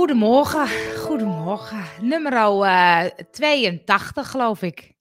[0.00, 1.84] Goedemorgen, goedemorgen.
[2.00, 4.92] Nummer eh 82 geloof ik.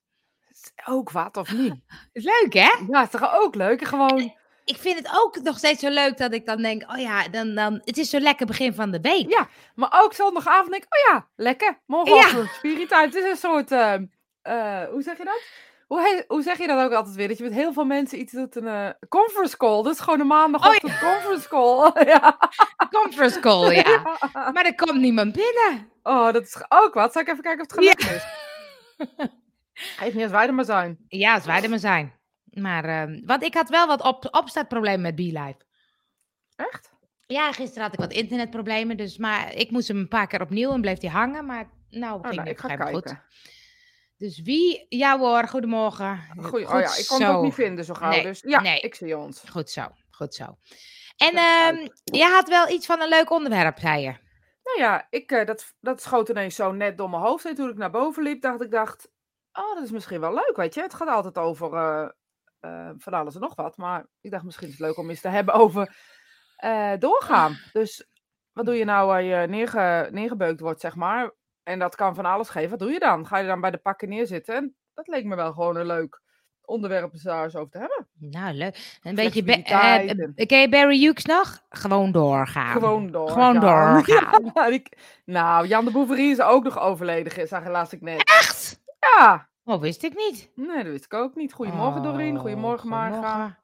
[0.85, 1.73] Ook wat, of niet?
[2.13, 2.69] Is leuk hè?
[2.87, 3.83] Ja, is toch ook leuk?
[3.83, 4.33] Gewoon,
[4.65, 7.55] Ik vind het ook nog steeds zo leuk dat ik dan denk, oh ja, dan,
[7.55, 9.29] dan, het is zo lekker begin van de week.
[9.29, 9.47] ja.
[9.75, 11.81] Maar ook zondagavond denk ik, oh ja, lekker.
[11.85, 13.01] Morgen Ja.
[13.01, 13.93] Het is een soort, eh,
[14.41, 15.41] eh, hoe zeg je dat?
[15.89, 17.27] Hoe, he- hoe zeg je dat ook altijd weer?
[17.27, 19.83] Dat je met heel veel mensen iets doet, een eh, conference call.
[19.83, 22.05] Dat is gewoon een maandagochtend Oh, conference call.
[22.07, 22.37] ja.
[22.89, 24.01] Conference call, ja.
[24.33, 25.89] Maar er komt niemand binnen.
[26.03, 27.11] Oh, dat is ook wat.
[27.13, 28.23] Zal ik even kijken of het gelukt is?
[29.97, 30.97] Geeft niet als wij er maar zijn.
[31.07, 32.13] Ja, als wij er maar zijn.
[32.43, 35.57] Maar, ehm, want ik had wel wat op, opstartproblemen met BeLive.
[36.55, 36.91] Echt?
[37.27, 40.71] Ja, gisteren had ik wat internetproblemen, dus, maar ik moest hem een paar keer opnieuw
[40.71, 41.45] en bleef hij hangen.
[41.45, 42.93] Maar nou, Oh, ging nou, het ik ga kijken.
[42.93, 43.15] goed.
[44.19, 44.85] Dus wie?
[44.89, 46.19] Ja hoor, goedemorgen.
[46.41, 48.09] Goeie, Goed oh ja, ik kon het ook niet vinden zo gauw.
[48.09, 48.79] Nee, dus ja, nee.
[48.79, 49.43] ik zie ons.
[49.49, 50.57] Goed zo, goed zo.
[51.17, 54.13] En ehm jij had wel iets van een leuk onderwerp, zei je.
[54.63, 57.55] Nou ja, ik, eh, dat, dat schoot ineens zo net door mijn hoofd heen.
[57.55, 59.11] Toen ik naar boven liep, dacht ik, dacht,
[59.53, 60.81] oh, dat is misschien wel leuk, weet je.
[60.81, 61.73] Het gaat altijd over
[62.59, 63.77] eh, van alles en nog wat.
[63.77, 65.95] Maar ik dacht, misschien is het leuk om eens te hebben over
[66.99, 67.57] doorgaan.
[67.71, 68.07] Dus
[68.53, 71.31] wat doe je nou als je neerge, neergebeukt wordt, zeg maar.
[71.69, 72.69] En dat kan van alles geven.
[72.69, 73.27] Wat doe je dan?
[73.27, 74.55] Ga je dan bij de pakken neerzitten?
[74.55, 76.21] En dat leek me wel gewoon een leuk
[76.65, 78.07] onderwerp om daar eens over te hebben.
[78.19, 78.97] Nou, leuk.
[79.03, 79.43] Een beetje.
[79.63, 81.61] Eh, ken je Barry Hughes nog?
[81.69, 82.71] Gewoon doorgaan.
[82.71, 83.29] Gewoon door.
[83.29, 84.51] Gewoon doorgaan.
[85.25, 88.23] nou, Jan de Boeverie is ook nog overleden, zag je laatst ik net.
[88.23, 88.81] Echt?
[88.99, 90.51] Ja, Oh, wist ik niet.
[90.55, 91.53] Nee, dat wist ik ook niet.
[91.53, 93.57] Goedemorgen Doreen, Oh, goedemorgen Marga.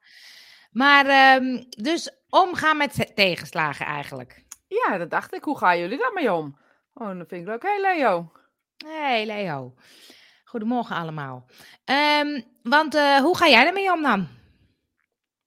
[0.70, 4.44] Maar, ehm, dus omgaan met te- tegenslagen eigenlijk.
[4.68, 5.44] Ja, dat dacht ik.
[5.44, 6.58] Hoe gaan jullie daarmee om?
[6.98, 7.62] Oh, dat vind ik leuk.
[7.62, 8.32] Hey Leo.
[8.86, 9.74] Hey Leo.
[10.44, 11.46] Goedemorgen allemaal.
[11.84, 14.28] Ehm, want eh, hoe ga jij ermee om dan?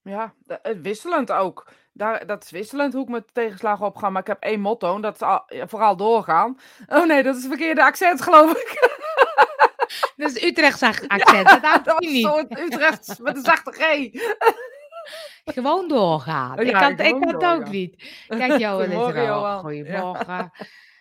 [0.01, 1.67] Ja, eh, wisselend ook.
[1.93, 4.09] Daar, dat is wisselend hoe ik met tegenslagen opga.
[4.09, 6.57] Maar ik heb één motto en dat is al- ja, vooral doorgaan.
[6.87, 8.77] Oh nee, dat is het verkeerde accent geloof ik.
[10.15, 11.49] Dat is Utrechtse ac- accent.
[11.49, 12.59] dat houdt dat is niet.
[12.59, 14.09] Utrechts met een zachte G.
[15.55, 16.59] Gewoon doorgaan.
[16.59, 18.23] Ik ja, kan, het- ik kan het ook niet.
[18.27, 19.59] Kijk, Johan is er al.
[19.59, 20.51] Goedemorgen.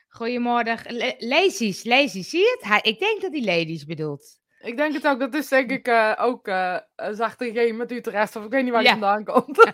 [0.08, 0.92] Goedemorgen.
[0.96, 2.68] Le- Ladies, ladies, zie je het?
[2.68, 4.38] Hij, ik denk dat hij ladies bedoelt.
[4.60, 5.18] Ik denk het ook.
[5.20, 8.36] Dat is denk ik eh, ook eh, een zachte G met Utrecht.
[8.36, 8.92] Of ik weet niet waar Ja.
[8.92, 9.58] die vandaan komt.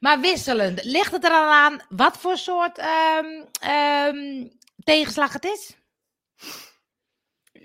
[0.00, 0.84] Maar wisselend.
[0.84, 4.48] Ligt het er al aan wat voor soort ehm, ehm,
[4.84, 5.76] tegenslag het is?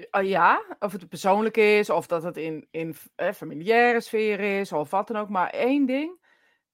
[0.09, 4.72] Ah, ja, of het persoonlijk is, of dat het in, in eh, familiaire sfeer is,
[4.72, 5.29] of wat dan ook.
[5.29, 6.25] Maar één ding,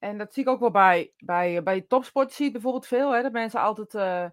[0.04, 3.22] en dat zie ik ook wel bij, bij, bij topsport, zie je bijvoorbeeld veel, hè,
[3.22, 4.26] dat mensen altijd eh,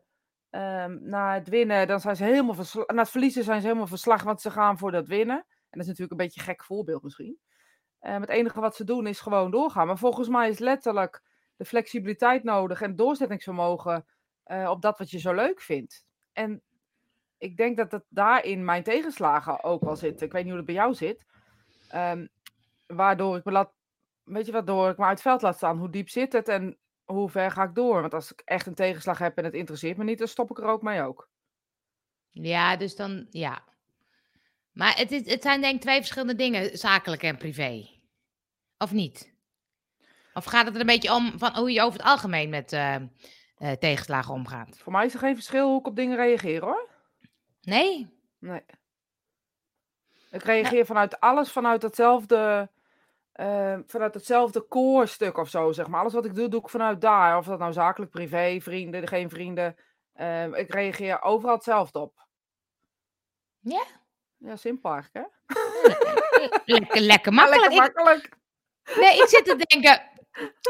[0.51, 2.55] ehm, na het winnen, dan zijn ze helemaal
[2.87, 5.37] na het verliezen zijn ze helemaal verslag, want ze gaan voor dat winnen.
[5.37, 7.39] En dat is natuurlijk een beetje een gek voorbeeld misschien.
[8.01, 9.87] Ehm, het enige wat ze doen is gewoon doorgaan.
[9.87, 11.23] Maar volgens mij is letterlijk
[11.57, 14.07] de flexibiliteit nodig en doorzettingsvermogen
[14.45, 16.05] eh, op dat wat je zo leuk vindt.
[16.33, 16.63] En
[17.39, 20.27] ik denk dat het daarin mijn tegenslagen ook wel zitten.
[20.27, 21.25] Ik weet niet hoe het bij jou zit.
[21.89, 22.27] Ehm,
[22.87, 23.73] waardoor ik me laat,
[24.33, 25.79] weet je, waardoor ik me uit het veld laat staan.
[25.79, 28.01] Hoe diep zit het en hoe ver ga ik door?
[28.01, 30.59] Want als ik echt een tegenslag heb en het interesseert me niet, dan stop ik
[30.59, 31.29] er ook mee ook.
[32.31, 33.65] Ja, dus dan, ja.
[34.73, 37.89] Maar het, is, het zijn denk ik twee verschillende dingen, zakelijk en privé.
[38.79, 39.33] Of niet?
[40.35, 42.95] Of gaat het er een beetje om van hoe je over het algemeen met eh,
[42.95, 43.03] eh,
[43.79, 44.79] tegenslagen omgaat?
[44.79, 46.89] Voor mij is er geen verschil hoe ik op dingen reageer hoor.
[47.61, 48.09] Nee?
[48.39, 48.63] Nee.
[50.31, 52.71] Ik reageer vanuit alles vanuit hetzelfde,
[53.41, 56.01] eh, vanuit hetzelfde core-stuk of zo, zeg maar.
[56.01, 57.37] Alles wat ik doe, doe ik vanuit daar.
[57.37, 59.77] Of dat nou zakelijk, privé, vrienden, geen vrienden.
[60.13, 62.27] Eh, ik reageer overal hetzelfde op.
[63.59, 63.85] Ja?
[64.37, 65.55] Ja, simpel eigenlijk, hè?
[66.65, 67.73] Lekker, lekker Ja, makkelijk.
[67.73, 68.37] lekker Ik- makkelijk.
[69.01, 70.10] Nee, ik zit te denken.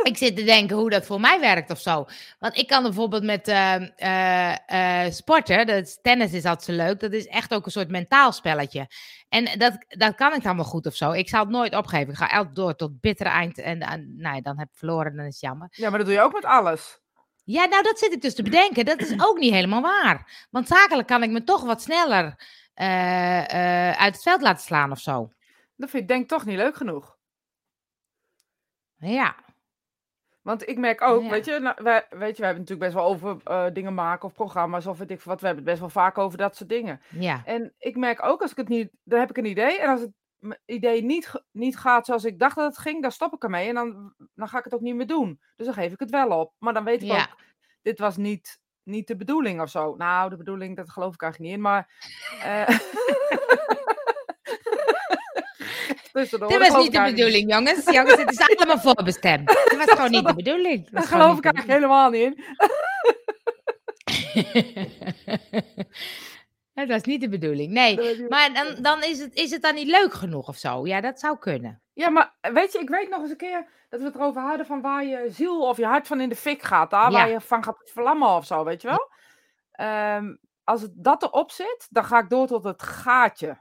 [0.03, 2.07] Ik zit te denken hoe dat voor mij werkt of zo.
[2.39, 6.85] Want ik kan bijvoorbeeld met ehm, eh, eh, sporten, dat is, tennis is altijd zo
[6.85, 8.89] leuk, dat is echt ook een soort mentaal spelletje.
[9.29, 11.13] En dat, dat kan ik dan wel goed of zo.
[11.13, 12.09] Ik zal het nooit opgeven.
[12.09, 13.59] Ik ga altijd door tot het bittere eind.
[13.59, 15.69] En, en nou, ja, dan heb ik verloren, dan is het jammer.
[15.71, 17.01] Ja, maar dat doe je ook met alles.
[17.45, 18.85] Ja, nou, dat zit ik dus te bedenken.
[18.85, 20.47] Dat is ook niet helemaal waar.
[20.51, 22.35] Want zakelijk kan ik me toch wat sneller
[22.75, 25.33] eh, uit het veld laten slaan of zo.
[25.77, 27.19] Dat vind ik denk ik toch niet leuk genoeg.
[28.97, 29.37] Ja.
[30.43, 31.31] Want ik merk ook, Ja.
[31.31, 33.95] weet, je, nou, wij, weet je, we hebben het natuurlijk best wel over eh, dingen
[33.95, 35.41] maken of programma's of weet ik wat.
[35.41, 37.01] We hebben het best wel vaak over dat soort dingen.
[37.11, 37.43] Ja.
[37.45, 39.81] En ik merk ook als ik het niet, dan heb ik een idee.
[39.81, 40.11] En als het
[40.65, 43.69] idee niet, niet gaat zoals ik dacht dat het ging, dan stop ik ermee.
[43.69, 45.41] En dan, dan ga ik het ook niet meer doen.
[45.57, 46.55] Dus dan geef ik het wel op.
[46.59, 47.21] Maar dan weet ik Ja.
[47.21, 47.37] ook,
[47.83, 49.95] dit was niet, niet de bedoeling of zo.
[49.97, 51.71] Nou, de bedoeling, dat geloof ik eigenlijk niet in.
[51.71, 51.89] Maar.
[52.43, 52.69] eh
[56.13, 57.85] tussendoor, Dit dat was niet de bedoeling, jongens.
[57.91, 59.49] Jongens, het is allemaal voorbestemd.
[59.71, 60.91] Dit was gewoon niet de bedoeling.
[60.91, 62.45] Dat geloof ik eigenlijk helemaal niet in.
[66.89, 67.73] dat is niet de bedoeling.
[67.73, 70.87] Nee, Dat maar dan, dan is, het, is het dan niet leuk genoeg of zo?
[70.87, 71.83] Ja, dat zou kunnen.
[71.93, 74.67] Ja, maar weet je, ik weet nog eens een keer dat we het erover hadden
[74.67, 76.91] van waar je ziel of je hart van in de fik gaat.
[76.91, 79.11] Daar waar je van gaat vlammen of zo, weet je wel?
[79.73, 80.35] Ehm,
[80.65, 83.59] als het, dat erop zit, dan ga ik door tot het gaatje.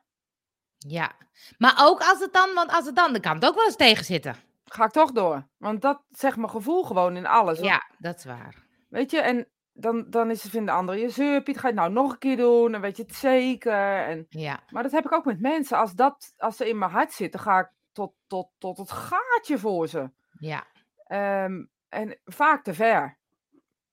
[0.87, 1.11] Ja.
[1.57, 3.75] Maar ook als het dan, want als het dan, dan kan het ook wel eens
[3.75, 4.35] tegen zitten.
[4.65, 5.47] Ga ik toch door.
[5.57, 7.59] Want dat zegt mijn gevoel gewoon in alles.
[7.59, 8.55] Ja, dat is waar.
[8.89, 11.41] Weet je, en dan, dan is, vinden anderen je zeur.
[11.43, 12.71] Piet, ga je het nou nog een keer doen?
[12.71, 14.03] Dan weet je het zeker.
[14.05, 15.77] En, Ja, maar dat heb ik ook met mensen.
[15.77, 19.57] Als, dat, als ze in mijn hart zitten, ga ik tot, tot, tot het gaatje
[19.57, 20.11] voor ze.
[20.39, 20.63] ja.
[21.05, 23.17] Ehm, en vaak te ver.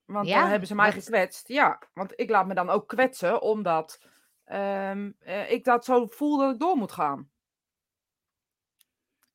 [0.05, 1.49] Want Ja, dan hebben ze mij dat- gekwetst.
[1.49, 4.01] Ja, want ik laat me dan ook kwetsen, omdat
[4.47, 7.31] ehm, eh, ik dat zo voel dat ik door moet gaan.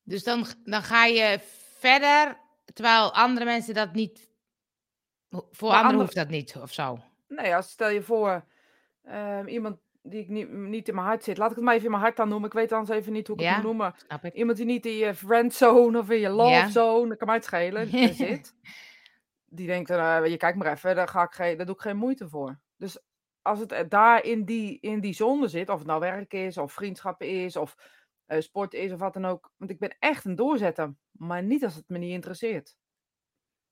[0.02, 1.38] Dus dan, dan ga je
[1.78, 2.38] verder,
[2.72, 4.30] terwijl andere mensen dat niet...
[5.30, 6.98] Voor anderen andere- hoeft dat niet, of zo.
[7.28, 8.44] Nee, als stel je voor
[9.02, 11.36] ehm, iemand die ik niet, niet in mijn hart zit.
[11.38, 12.48] Laat ik het maar even in mijn hart dan noemen.
[12.48, 13.48] Ik weet anders even niet hoe ik Ja.
[13.48, 13.94] het moet noemen.
[14.22, 14.34] Ik.
[14.34, 16.68] Iemand die niet in je friendzone of in je love Ja.
[16.68, 18.54] zone, dat kan mij het schelen, zit.
[19.44, 21.96] Die denkt, eh, je kijkt maar even, daar, ga ik geen, daar doe ik geen
[21.96, 22.58] moeite voor.
[22.76, 22.98] Dus
[23.42, 26.58] als het er daar in die, in die zone zit, of het nou werk is,
[26.58, 27.76] of vriendschap is, of
[28.26, 29.52] eh, sport is, of wat dan ook.
[29.56, 32.76] Want ik ben echt een doorzetter, maar niet als het me niet interesseert.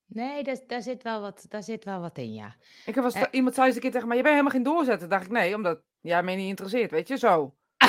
[0.06, 2.56] Nee, daar, daar, zit wel wat, daar zit wel wat in, ja.
[2.84, 3.22] Ik heb eens- Eh.
[3.30, 5.08] iemand zei eens een keer tegen mij, je bent helemaal geen doorzetter.
[5.08, 7.56] dacht ik, nee, omdat jij mij niet interesseert, weet je, zo.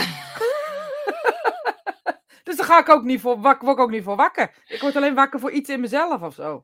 [2.43, 4.63] dus daar ga ik ook niet voor, wak, word ik ook niet voor wakker.
[4.67, 6.63] Ik word alleen wakker voor iets in mezelf of zo.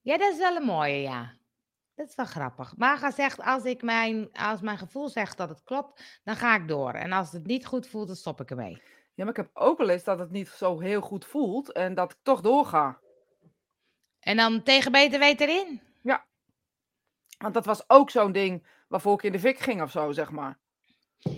[0.00, 1.38] Ja, dat is wel een mooie, ja.
[2.00, 2.76] Dat is wel grappig.
[2.76, 6.68] Maga zegt, als, ik mijn, als mijn gevoel zegt dat het klopt, dan ga ik
[6.68, 6.92] door.
[6.92, 8.82] En als het niet goed voelt, dan stop ik ermee.
[9.14, 11.94] Ja, maar ik heb ook wel eens dat het niet zo heel goed voelt en
[11.94, 12.98] dat ik toch doorga.
[14.20, 15.80] En dan tegen beter weten erin.
[17.38, 20.30] Want dat was ook zo'n ding waarvoor ik in de fik ging of zo, zeg
[20.30, 20.58] maar.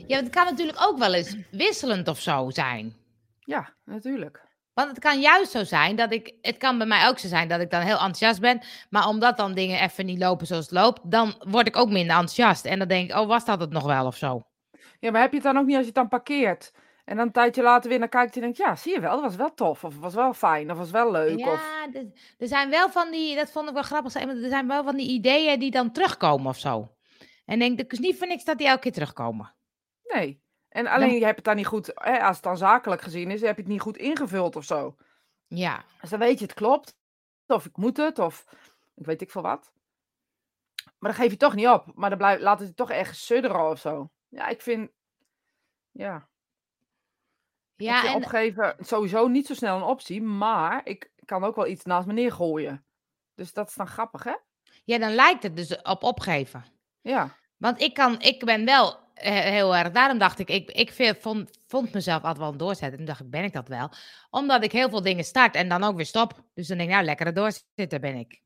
[0.07, 2.97] Ja, het kan natuurlijk ook wel eens wisselend of zo zijn.
[3.41, 4.47] Ja, natuurlijk.
[4.75, 7.49] Want het kan juist zo zijn dat ik, het kan bij mij ook zo zijn
[7.49, 10.75] dat ik dan heel enthousiast ben, maar omdat dan dingen even niet lopen zoals het
[10.75, 12.65] loopt, dan word ik ook minder enthousiast.
[12.65, 14.43] En dan denk ik, oh, was dat het nog wel of zo?
[15.01, 16.73] Ja, maar heb je het dan ook niet als je het dan parkeert?
[17.05, 19.23] En dan een tijdje later weer naar kijkt en denkt, ja, zie je wel, dat
[19.23, 19.85] was wel tof.
[19.85, 21.39] Of het was wel fijn, of was wel leuk.
[21.39, 21.45] Of...
[21.45, 22.07] Ja, er,
[22.39, 25.09] er zijn wel van die, dat vond ik wel grappig, er zijn wel van die
[25.09, 26.89] ideeën die dan terugkomen of zo.
[27.45, 29.55] En ik denk, het is niet voor niks dat die elke keer terugkomen.
[30.03, 30.41] Nee.
[30.73, 33.41] En alleen je hebt het dan niet goed, hè, als het dan zakelijk gezien is,
[33.41, 34.97] heb je het niet goed ingevuld of zo.
[35.47, 36.97] Ja, Dus dan weet je, het klopt.
[37.47, 38.45] Of ik moet het, of
[38.95, 39.73] ik weet ik veel wat.
[40.99, 41.93] Maar dan geef je toch niet op.
[41.95, 44.11] Maar dan blijf, laat het je toch ergens sudderen of zo.
[44.29, 44.91] Ja, ik vind,
[45.91, 46.29] ja,
[47.77, 50.23] ja vind en, opgeven sowieso niet zo snel een optie.
[50.23, 52.87] Maar ik kan ook wel iets naast me neergooien.
[53.35, 54.35] Dus dat is dan grappig, hè?
[54.85, 56.65] ja, dan lijkt het dus op opgeven.
[57.01, 57.37] Ja.
[57.57, 61.93] Want ik, kan, ik ben wel heel erg, daarom dacht ik, ik, ik vond, vond
[61.93, 62.99] mezelf altijd wel een doorzetter.
[62.99, 63.91] En dacht ik, ben ik dat wel?
[64.31, 66.33] Omdat ik heel veel dingen start en dan ook weer stop.
[66.55, 68.41] Dus dan denk ik, nou, lekkere doorzitter ben ik.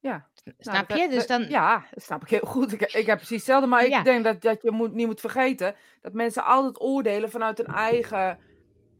[0.00, 0.28] Ja.
[0.58, 1.08] Snap Nou, dat- je?
[1.08, 2.72] Dus dat- dan, Ja, dat snap ik heel goed.
[2.72, 3.66] Ik, ik heb precies hetzelfde.
[3.66, 4.02] Maar ik Ja.
[4.02, 8.38] denk dat, dat je moet, niet moet vergeten dat mensen altijd oordelen vanuit een eigen,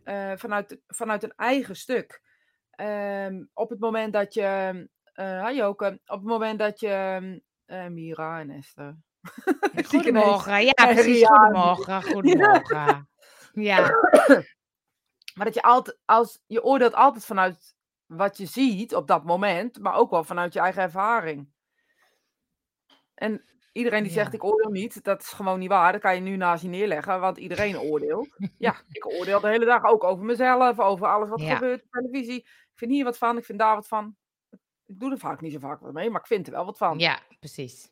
[0.05, 2.23] eh, vanuit, vanuit een eigen stuk.
[2.71, 4.89] Ehm, op het moment dat je.
[5.17, 6.01] hi Joke.
[6.07, 7.41] Op het moment dat je.
[7.67, 8.97] eh, Mira en Esther.
[9.89, 10.65] Goedemorgen.
[10.65, 13.09] Ja, precies, goedemorgen, goedemorgen.
[13.53, 13.79] Ja,
[15.35, 15.99] Maar dat je altijd.
[16.05, 17.75] Als, je oordeelt altijd vanuit
[18.07, 19.79] wat je ziet op dat moment.
[19.79, 21.49] Maar ook wel vanuit je eigen ervaring.
[23.15, 24.37] En iedereen die zegt Ja.
[24.39, 25.93] ik oordeel niet, dat is gewoon niet waar.
[25.93, 28.29] Dat kan je nu naast je neerleggen, want iedereen oordeelt.
[28.59, 31.55] Ja, ik oordeel de hele dag ook over mezelf, over alles wat er Ja.
[31.55, 32.39] gebeurt op televisie.
[32.41, 34.17] Ik vind hier wat van, ik vind daar wat van.
[34.87, 36.79] Ik doe er vaak niet zo vaak wat mee, maar ik vind er wel wat
[36.79, 36.99] van.
[36.99, 37.91] ja, precies.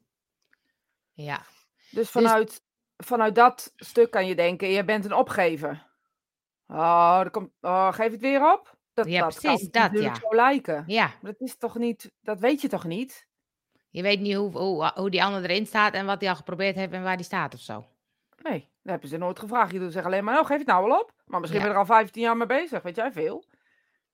[1.14, 1.42] Ja,
[1.90, 2.62] Dus vanuit,
[2.96, 5.86] vanuit dat stuk kan je denken, je bent een opgever.
[6.66, 8.78] Oh, er komt, oh geef het weer op?
[8.92, 10.14] Dat, Ja, dat precies, kan dat, ja.
[10.14, 10.84] zo lijken.
[10.86, 11.06] ja.
[11.06, 13.26] Maar dat is toch niet, dat weet je toch niet?
[13.88, 16.74] Je weet niet hoe, hoe, hoe die ander erin staat en wat hij al geprobeerd
[16.74, 17.86] heeft en waar die staat of zo.
[18.42, 19.72] Nee, dat hebben ze nooit gevraagd.
[19.72, 21.12] Je doet zeggen alleen maar, oh, geef het nou wel op.
[21.24, 21.66] Maar misschien Ja.
[21.66, 23.44] ben je er al 15 jaar mee bezig, weet jij veel?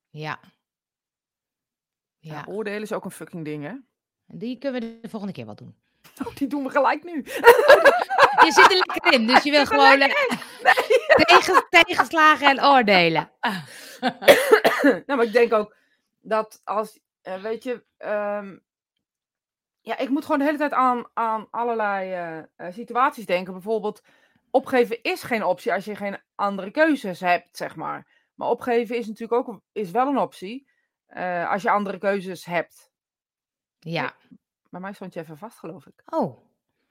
[0.09, 0.39] Ja.
[2.19, 2.35] Ja.
[2.35, 3.75] Ja, oordelen is ook een fucking ding, hè?
[4.27, 5.77] die kunnen we de volgende keer wel doen.
[6.25, 7.23] Oh, die doen we gelijk nu.
[8.45, 9.99] Je zit er lekker in, dus je wil gewoon
[11.31, 13.31] tegen, tegenslagen en oordelen.
[14.83, 15.75] Nou, maar ik denk ook
[16.21, 18.57] dat als, eh, weet je, ehm,
[19.81, 23.53] ja, ik moet gewoon de hele tijd aan, aan allerlei eh, eh, situaties denken.
[23.53, 24.03] Bijvoorbeeld,
[24.51, 28.07] opgeven is geen optie als je geen andere keuzes hebt, zeg maar.
[28.35, 30.69] Maar opgeven is natuurlijk ook is wel een optie
[31.49, 32.91] als je andere keuzes hebt.
[33.79, 34.15] Ja,
[34.71, 36.03] bij mij stond je even vast, geloof ik.
[36.07, 36.49] Oh,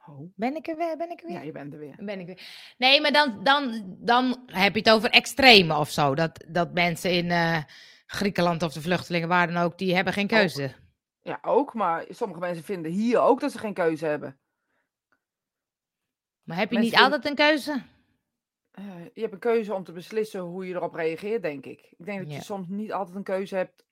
[0.08, 0.32] Oh.
[0.36, 0.98] ben ik er weer?
[0.98, 1.36] Ben ik er weer?
[1.36, 1.96] Ja, je bent er weer.
[2.00, 2.42] Ben ik weer.
[2.78, 6.16] Nee, maar dan, dan, dan heb je het over extreme of zo.
[6.16, 7.64] Dat, dat mensen in eh,
[8.06, 10.72] Griekenland of de vluchtelingen, waar dan ook, die hebben geen keuze.
[11.22, 11.74] Ja, ook.
[11.74, 14.40] Maar sommige mensen vinden hier ook dat ze geen keuze hebben.
[16.44, 17.82] Maar heb je Mensen niet altijd een keuze?
[18.72, 21.80] Eh, je hebt een keuze om te beslissen hoe je erop reageert, denk ik.
[21.98, 22.36] Ik denk dat Ja.
[22.36, 23.86] je soms niet altijd een keuze hebt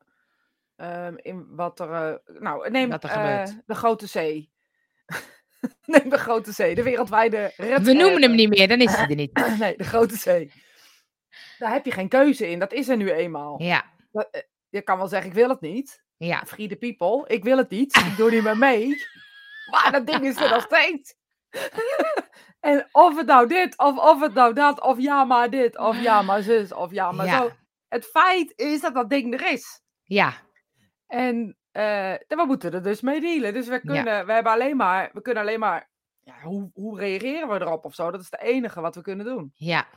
[0.78, 1.92] ehm, in wat er...
[1.92, 4.52] eh, nou, neem er eh, de Grote Zee.
[5.86, 7.82] neem de Grote Zee, de wereldwijde red...
[7.82, 9.48] We noemen hem niet meer, dan is hij er niet.
[9.60, 10.52] nee, de Grote Zee.
[11.58, 12.60] Daar heb je geen keuze in.
[12.60, 13.62] Dat is er nu eenmaal.
[13.62, 16.04] Ja, eh, Je kan wel zeggen, ik wil het niet.
[16.18, 16.44] ja.
[16.46, 17.34] Free the people.
[17.36, 17.96] Ik wil het niet.
[17.96, 18.96] Ik doe niet meer mee.
[19.72, 21.16] Maar dat ding is er nog steeds.
[22.60, 26.02] en of het nou dit, of of het nou dat, of ja maar dit, of
[26.02, 27.38] ja maar zus, of ja maar Ja.
[27.38, 27.52] zo.
[27.88, 29.82] Het feit is dat dat ding er is.
[30.04, 30.34] Ja,
[31.08, 33.54] En eh, we moeten er dus mee dealen.
[33.54, 35.90] Dus we kunnen, we hebben alleen maar, we kunnen alleen maar,
[36.24, 38.12] ja, hoe, hoe reageren we erop of zo?
[38.12, 39.52] Dat is het enige wat we kunnen doen.
[39.56, 39.88] ja.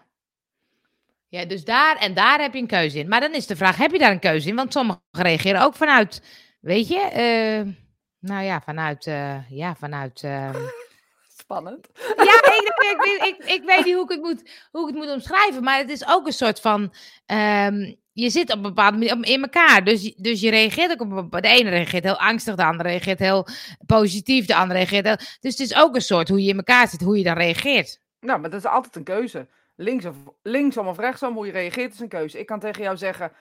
[1.28, 3.08] Ja, dus daar en daar heb je een keuze in.
[3.08, 4.54] Maar dan is de vraag, heb je daar een keuze in?
[4.56, 6.22] Want sommigen reageren ook vanuit,
[6.60, 7.74] weet je, eh,
[8.18, 10.22] nou ja, vanuit, eh, ja, vanuit...
[10.22, 10.56] ehm,
[11.42, 11.88] Spannend.
[12.16, 15.04] Ja, ik, ik, ik, ik, ik weet niet hoe ik, het moet, hoe ik het
[15.04, 16.94] moet omschrijven, maar het is ook een soort van.
[17.26, 19.84] ehm, je zit op een bepaalde manier in elkaar.
[19.84, 21.48] Dus, dus je reageert ook op een bepaalde.
[21.48, 23.46] De ene reageert heel angstig, de andere reageert heel
[23.86, 25.16] positief, de andere reageert heel.
[25.16, 28.00] Dus het is ook een soort hoe je in elkaar zit, hoe je dan reageert.
[28.20, 29.46] Nou, maar dat is altijd een keuze.
[29.76, 32.38] Links of, linksom of rechtsom, hoe je reageert is een keuze.
[32.38, 33.32] Ik kan tegen jou zeggen,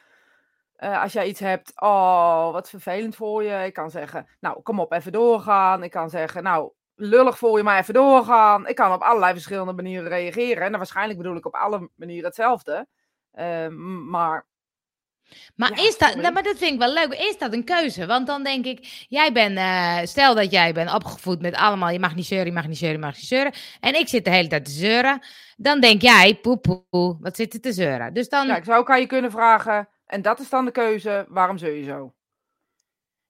[0.75, 3.65] eh, als jij iets hebt, oh, wat vervelend voor je.
[3.65, 5.83] Ik kan zeggen, nou, kom op, even doorgaan.
[5.83, 8.67] Ik kan zeggen, nou, lullig voor je, maar even doorgaan.
[8.67, 10.63] Ik kan op allerlei verschillende manieren reageren.
[10.63, 12.87] En dan waarschijnlijk bedoel ik op alle manieren hetzelfde.
[13.31, 13.67] Eh,
[14.07, 14.47] maar
[15.55, 17.13] Maar, Ja, is dat, nou, maar dat vind ik wel leuk.
[17.13, 18.05] Is dat een keuze?
[18.05, 21.99] Want dan denk ik, jij bent, eh, stel dat jij bent opgevoed met allemaal, je
[21.99, 23.53] mag niet zeuren, je mag niet zeuren, je mag niet zeuren.
[23.79, 25.19] En ik zit de hele tijd te zeuren.
[25.57, 28.13] Dan denk jij, poe, poe, poe, wat zit er te zeuren?
[28.13, 30.71] Dus dan, ja, ik zou ook aan je kunnen vragen, en dat is dan de
[30.71, 32.13] keuze, waarom zul je zo?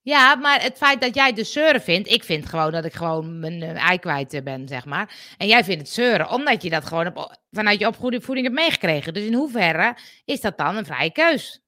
[0.02, 3.40] Ja, maar het feit dat jij dus zeuren vindt, ik vind gewoon dat ik gewoon
[3.40, 5.34] mijn eh, ei kwijt eh, ben, zeg maar.
[5.38, 9.14] En jij vindt het zeuren, omdat je dat gewoon op, vanuit je opvoeding hebt meegekregen.
[9.14, 11.62] Dus in hoeverre is dat dan een vrije keus?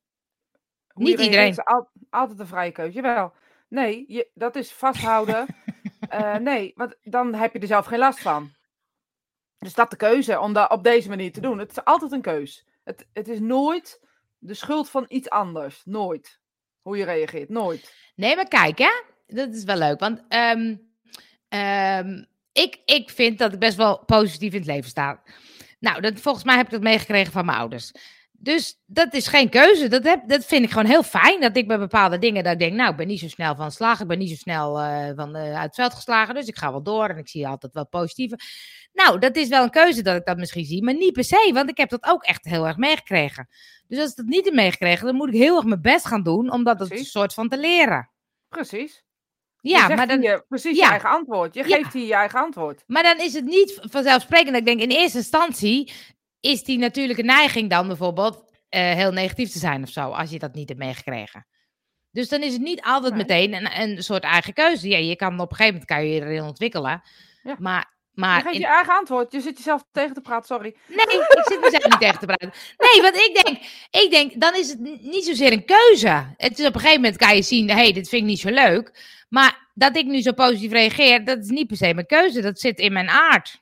[1.03, 1.49] Niet iedereen.
[1.49, 2.93] is al- altijd een vrije keuze.
[2.93, 3.33] Jawel.
[3.67, 5.45] Nee, je, dat is vasthouden.
[6.09, 8.51] Eh, nee, want dan heb je er zelf geen last van.
[9.57, 11.59] Dus dat de keuze om dat op deze manier te doen.
[11.59, 12.65] Het is altijd een keus.
[12.83, 14.01] Het, het is nooit
[14.37, 15.81] de schuld van iets anders.
[15.85, 16.39] Nooit.
[16.81, 17.49] Hoe je reageert.
[17.49, 17.95] Nooit.
[18.15, 18.91] Nee, maar kijk, hè?
[19.27, 20.75] Dat is wel leuk, want ehm,
[21.47, 25.21] ehm, ik, ik vind dat ik best wel positief in het leven sta.
[25.79, 27.91] Nou, dat, volgens mij heb ik dat meegekregen van mijn ouders.
[28.43, 29.87] Dus dat is geen keuze.
[29.87, 31.41] Dat, heb, dat vind ik gewoon heel fijn.
[31.41, 33.71] Dat ik bij bepaalde dingen dat ik denk, nou, ik ben niet zo snel van
[33.71, 33.99] slag.
[33.99, 36.35] Ik ben niet zo snel eh, van, eh, uit het veld geslagen.
[36.35, 38.39] Dus ik ga wel door en ik zie altijd wel positieve.
[38.93, 40.83] Nou, dat is wel een keuze dat ik dat misschien zie.
[40.83, 43.47] Maar niet per se, want ik heb dat ook echt heel erg meegekregen.
[43.87, 46.23] Dus als ik dat niet heb meegekregen, dan moet ik heel erg mijn best gaan
[46.23, 46.51] doen.
[46.51, 48.11] Om dat een soort van te leren.
[48.49, 49.03] Precies.
[49.61, 50.85] Ja, maar dan, precies ja.
[50.85, 51.53] je eigen antwoord.
[51.53, 51.75] Je Ja.
[51.75, 52.83] geeft hier je eigen antwoord.
[52.87, 55.91] maar dan is het niet vanzelfsprekend ik denk, in eerste instantie
[56.41, 60.39] is die natuurlijke neiging dan bijvoorbeeld eh, heel negatief te zijn of zo, als je
[60.39, 61.45] dat niet hebt meegekregen.
[62.11, 63.21] Dus dan is het niet altijd Nee.
[63.21, 64.87] meteen een, een soort eigen keuze.
[64.89, 67.01] Ja, je kan op een gegeven moment kan je je erin ontwikkelen.
[67.43, 67.55] Ja.
[67.59, 69.31] Maar, Je maar geeft in- je eigen antwoord.
[69.31, 70.75] Je zit jezelf tegen te praten, sorry.
[70.87, 72.51] Nee, ik zit mezelf niet tegen te praten.
[72.77, 73.57] Nee, want ik denk,
[74.03, 76.33] ik denk, dan is het niet zozeer een keuze.
[76.37, 78.39] Het is op een gegeven moment kan je zien, hé, hey, dit vind ik niet
[78.39, 79.03] zo leuk.
[79.29, 82.41] Maar dat ik nu zo positief reageer, dat is niet per se mijn keuze.
[82.41, 83.60] Dat zit in mijn aard.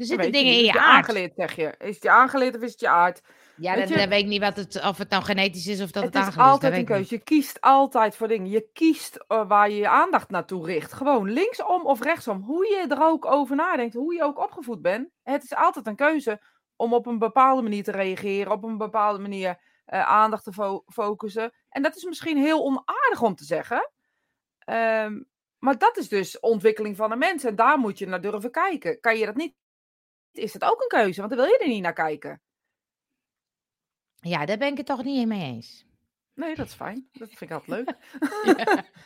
[0.00, 0.88] Er zitten je dingen in je het aard.
[0.96, 1.74] aangeleerd, zeg je.
[1.78, 3.20] Is het je aangeleerd of is het je aard?
[3.56, 5.80] Ja, Weet dan, je- dan weet ik niet wat het, of het nou genetisch is
[5.82, 6.52] of dat het, het is aangeleerd is.
[6.52, 7.14] altijd een keuze.
[7.14, 8.50] Je kiest altijd voor dingen.
[8.50, 10.92] Je kiest eh, waar je je aandacht naartoe richt.
[10.92, 12.42] Gewoon linksom of rechtsom.
[12.42, 13.94] Hoe je er ook over nadenkt.
[13.94, 15.08] Hoe je ook opgevoed bent.
[15.22, 16.40] Het is altijd een keuze
[16.76, 18.52] om op een bepaalde manier te reageren.
[18.52, 21.52] Op een bepaalde manier eh, aandacht te fo- focussen.
[21.68, 23.90] En dat is misschien heel onaardig om te zeggen.
[24.58, 25.22] Ehm,
[25.58, 27.44] maar dat is dus ontwikkeling van een mens.
[27.44, 29.00] En daar moet je naar durven kijken.
[29.00, 29.54] Kan je dat niet?
[30.32, 31.20] Is dat ook een keuze?
[31.20, 32.40] Want dan wil je er niet naar kijken.
[34.20, 35.84] Ja, daar ben ik het toch niet mee eens.
[36.34, 37.08] Nee, dat is fijn.
[37.12, 37.96] Dat vind ik altijd leuk.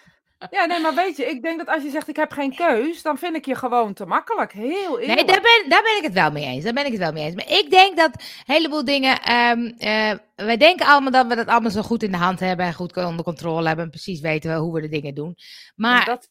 [0.50, 3.02] Ja, nee, maar weet je, ik denk dat als je zegt ik heb geen keus,
[3.02, 4.52] dan vind ik je gewoon te makkelijk.
[4.52, 5.06] Heel eerlijk.
[5.06, 6.64] Nee, daar ben, daar ben ik het wel mee eens.
[6.64, 7.34] Daar ben ik het wel mee eens.
[7.34, 9.22] Maar ik denk dat een heleboel dingen.
[9.22, 12.66] eh, wij denken allemaal dat we dat allemaal zo goed in de hand hebben.
[12.66, 13.84] En goed onder controle hebben.
[13.84, 15.34] En precies weten we hoe we de dingen doen.
[15.76, 16.28] Maar dat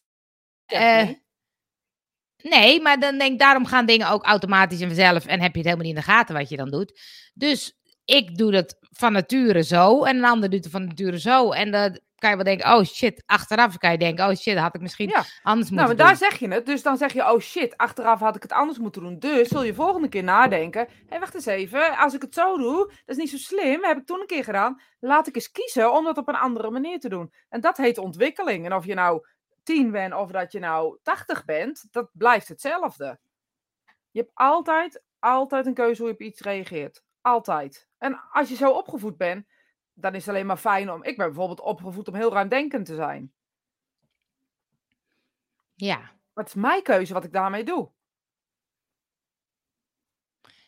[0.66, 1.08] eh,
[2.50, 5.26] nee, maar dan denk ik, daarom gaan dingen ook automatisch en vanzelf.
[5.26, 7.00] En heb je het helemaal niet in de gaten wat je dan doet.
[7.34, 10.04] Dus ik doe dat van nature zo.
[10.04, 11.50] En een ander doet het van nature zo.
[11.50, 14.74] En dat kan je wel denken, oh shit, achteraf kan je denken, oh shit, had
[14.74, 15.14] ik misschien Ja.
[15.14, 16.16] anders Nou, moeten maar daar doen.
[16.30, 16.66] zeg je het.
[16.66, 19.18] Dus dan zeg je, oh shit, achteraf had ik het anders moeten doen.
[19.18, 20.88] Dus zul je volgende keer nadenken.
[21.08, 21.96] Hé, wacht eens even.
[21.98, 23.84] Als ik het zo doe, dat is niet zo slim.
[23.84, 24.80] Heb ik toen een keer gedaan.
[25.00, 27.32] Laat ik eens kiezen om dat op een andere manier te doen.
[27.48, 28.64] En dat heet ontwikkeling.
[28.64, 29.26] En of je nou
[29.64, 33.18] 10 bent of dat je nou 80 bent, dat blijft hetzelfde.
[34.10, 37.04] Je hebt altijd, altijd een keuze hoe je op iets reageert.
[37.20, 37.88] Altijd.
[37.98, 39.46] En als je zo opgevoed bent,
[39.92, 41.02] dan is het alleen maar fijn om...
[41.02, 43.32] Ik ben bijvoorbeeld opgevoed om heel ruimdenkend te zijn.
[45.74, 46.12] Ja.
[46.34, 47.92] Het is mijn keuze wat ik daarmee doe.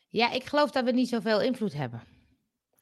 [0.08, 2.15] ja, ik geloof dat we niet zoveel invloed hebben.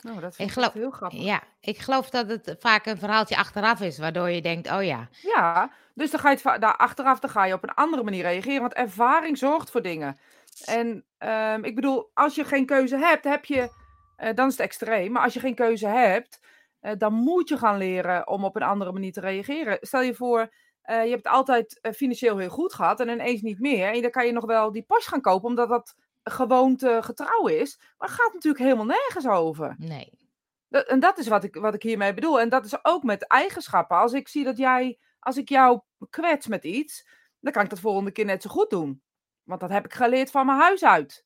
[0.04, 1.18] Nou, dat Ik vind ik geloof- heel grappig.
[1.22, 5.08] Ja, ik geloof dat het vaak een verhaaltje achteraf is, waardoor je denkt, oh ja,
[5.22, 8.22] Ja, dus dan ga je het daar achteraf dan ga je op een andere manier
[8.22, 8.60] reageren.
[8.60, 10.18] Want ervaring zorgt voor dingen.
[10.64, 13.70] En ehm, ik bedoel, als je geen keuze hebt, heb je,
[14.16, 15.12] eh, dan is het extreem.
[15.12, 16.40] Maar als je geen keuze hebt,
[16.80, 19.78] eh, dan moet je gaan leren om op een andere manier te reageren.
[19.80, 23.60] Stel je voor, eh, je hebt het altijd financieel heel goed gehad en ineens niet
[23.60, 23.92] meer.
[23.92, 25.94] En dan kan je nog wel die Porsche gaan kopen, omdat dat
[26.24, 27.78] gewoonte getrouw is.
[27.98, 29.74] Maar het gaat natuurlijk helemaal nergens over.
[29.78, 30.22] nee.
[30.68, 32.40] Dat- en dat is wat ik, wat ik hiermee bedoel.
[32.40, 33.96] En dat is ook met eigenschappen.
[33.96, 37.06] Als ik zie dat jij, als ik jou kwets met iets,
[37.40, 39.02] dan kan ik dat volgende keer net zo goed doen.
[39.42, 41.24] Want dat heb ik geleerd van mijn huis uit.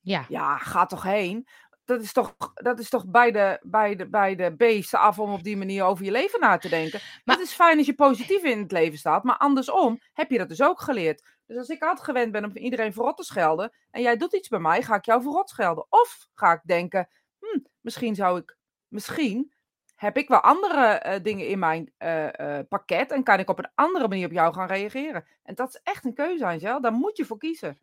[0.00, 1.48] Ja, Ja, ga toch heen.
[1.86, 5.32] Dat is toch, dat is toch bij, de, bij, de, bij de beesten af om
[5.32, 7.00] op die manier over je leven na te denken.
[7.24, 9.22] Maar het is fijn als je positief in het leven staat.
[9.22, 11.24] Maar andersom heb je dat dus ook geleerd.
[11.46, 13.72] Dus als ik altijd gewend ben om iedereen verrot te schelden.
[13.90, 15.86] En jij doet iets bij mij, ga ik jou verrot schelden.
[15.88, 18.56] Of ga ik denken, hm, misschien zou ik,
[18.88, 19.52] misschien
[19.94, 23.10] heb ik wel andere eh, dingen in mijn eh, eh, pakket.
[23.10, 25.24] En kan ik op een andere manier op jou gaan reageren.
[25.42, 26.80] En dat is echt een keuze, Angel.
[26.80, 27.80] Daar moet je voor kiezen.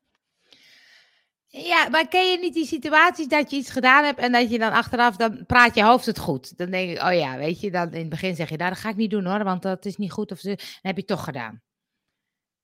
[1.55, 4.57] Ja, maar ken je niet die situaties dat je iets gedaan hebt en dat je
[4.59, 6.57] dan achteraf, dan praat je hoofd het goed.
[6.57, 8.79] Dan denk ik, oh ja, weet je, dan in het begin zeg je, nou, dat
[8.79, 10.31] ga ik niet doen hoor, want dat is niet goed.
[10.31, 11.61] Of ze, dan heb je het toch gedaan.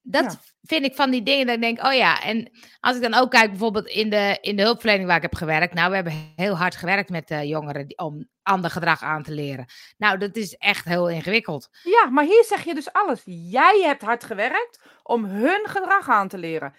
[0.02, 0.40] Dat Ja.
[0.62, 2.22] vind ik van die dingen dat ik denk, oh ja.
[2.24, 5.36] En als ik dan ook kijk bijvoorbeeld in de, in de hulpverlening waar ik heb
[5.36, 5.74] gewerkt.
[5.74, 9.32] Nou, we hebben heel hard gewerkt met eh, jongeren die- om ander gedrag aan te
[9.32, 9.66] leren.
[9.98, 11.70] Nou, dat is echt heel ingewikkeld.
[11.84, 13.22] Ja, maar hier zeg je dus alles.
[13.26, 16.74] Jij hebt hard gewerkt om hun gedrag aan te leren.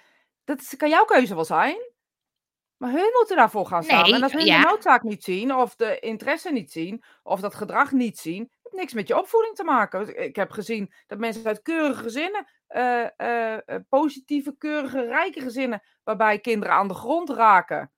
[0.44, 1.76] Dat kan jouw keuze wel zijn.
[2.80, 4.02] Maar hun moeten daarvoor gaan staan.
[4.02, 4.60] Nee, en als hun ja.
[4.60, 8.74] de noodzaak niet zien, of de interesse niet zien, of dat gedrag niet zien, heeft
[8.76, 10.22] niks met je opvoeding te maken.
[10.22, 15.82] Ik heb gezien dat mensen uit keurige gezinnen, eh, eh, eh, positieve, keurige, rijke gezinnen,
[16.04, 17.92] waarbij kinderen aan de grond raken.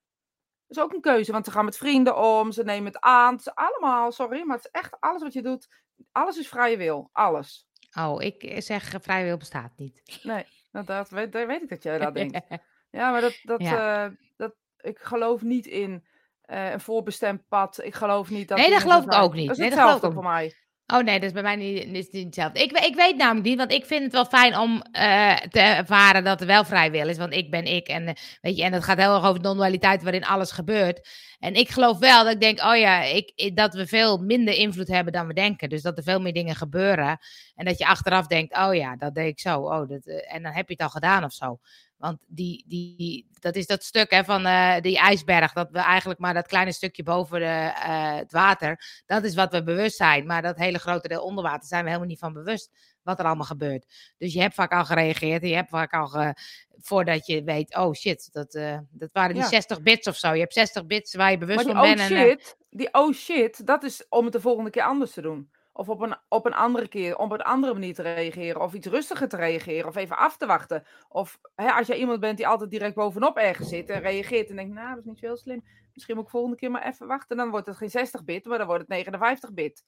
[0.66, 3.32] Dat is ook een keuze, want ze gaan met vrienden om, ze nemen het aan.
[3.32, 5.68] Het is allemaal, sorry, maar het is echt alles wat je doet.
[6.12, 7.08] Alles is vrije wil.
[7.12, 7.68] Alles.
[7.98, 10.20] Oh, ik zeg, vrije wil bestaat niet.
[10.22, 12.40] Nee, nou, dat weet, dat weet ik dat jij dat denkt.
[12.90, 14.14] Ja, maar dat, dat, Ja.
[14.36, 16.04] dat, ik geloof niet in
[16.42, 17.80] eh, een voorbestemd pad.
[17.84, 18.58] Ik geloof niet dat.
[18.58, 19.46] Nee, dat geloof ik ook niet.
[19.46, 20.54] Dat is Nee, dat geloof voor mij.
[20.86, 22.62] Oh nee, dat is bij mij niet, is niet hetzelfde.
[22.62, 26.24] Ik, ik weet namelijk niet, want ik vind het wel fijn om eh, te ervaren
[26.24, 27.16] dat er wel vrij wil is.
[27.18, 30.02] Want ik ben ik en eh, weet je, en het gaat heel erg over non-dualiteit
[30.02, 31.08] waarin alles gebeurt.
[31.38, 34.54] En ik geloof wel dat ik denk, oh ja, ik, ik- dat we veel minder
[34.54, 35.68] invloed hebben dan we denken.
[35.68, 37.18] Dus dat er veel meer dingen gebeuren.
[37.54, 39.58] En dat je achteraf denkt, oh ja, dat deed ik zo.
[39.60, 41.58] Oh, dat, en dan heb je het al gedaan of zo.
[42.02, 46.20] Want die, die, dat is dat stuk hè, van eh, die ijsberg, dat we eigenlijk
[46.20, 50.26] maar dat kleine stukje boven de, eh, het water, dat is wat we bewust zijn.
[50.26, 52.70] Maar dat hele grote deel onder water zijn we helemaal niet van bewust
[53.02, 53.86] wat er allemaal gebeurt.
[54.18, 56.34] Dus je hebt vaak al gereageerd en je hebt vaak al, ge-
[56.78, 59.48] voordat je weet, oh shit, dat, eh, dat waren die Ja.
[59.48, 60.32] 60 bits of zo.
[60.32, 62.10] Je hebt 60 bits waar je bewust Maar die van oh bent.
[62.10, 65.20] en, eh, shit, die oh shit, dat is om het de volgende keer anders te
[65.20, 65.50] doen.
[65.72, 68.60] Of op een, op een andere keer, op een andere manier te reageren.
[68.60, 69.88] Of iets rustiger te reageren.
[69.88, 70.86] Of even af te wachten.
[71.08, 74.56] Of hè, als jij iemand bent die altijd direct bovenop ergens zit en reageert en
[74.56, 75.64] denkt, nou, dat is niet zo heel slim.
[75.92, 77.36] Misschien moet ik volgende keer maar even wachten.
[77.36, 79.84] Dan wordt het geen 60 bit, maar dan wordt het 59 bit.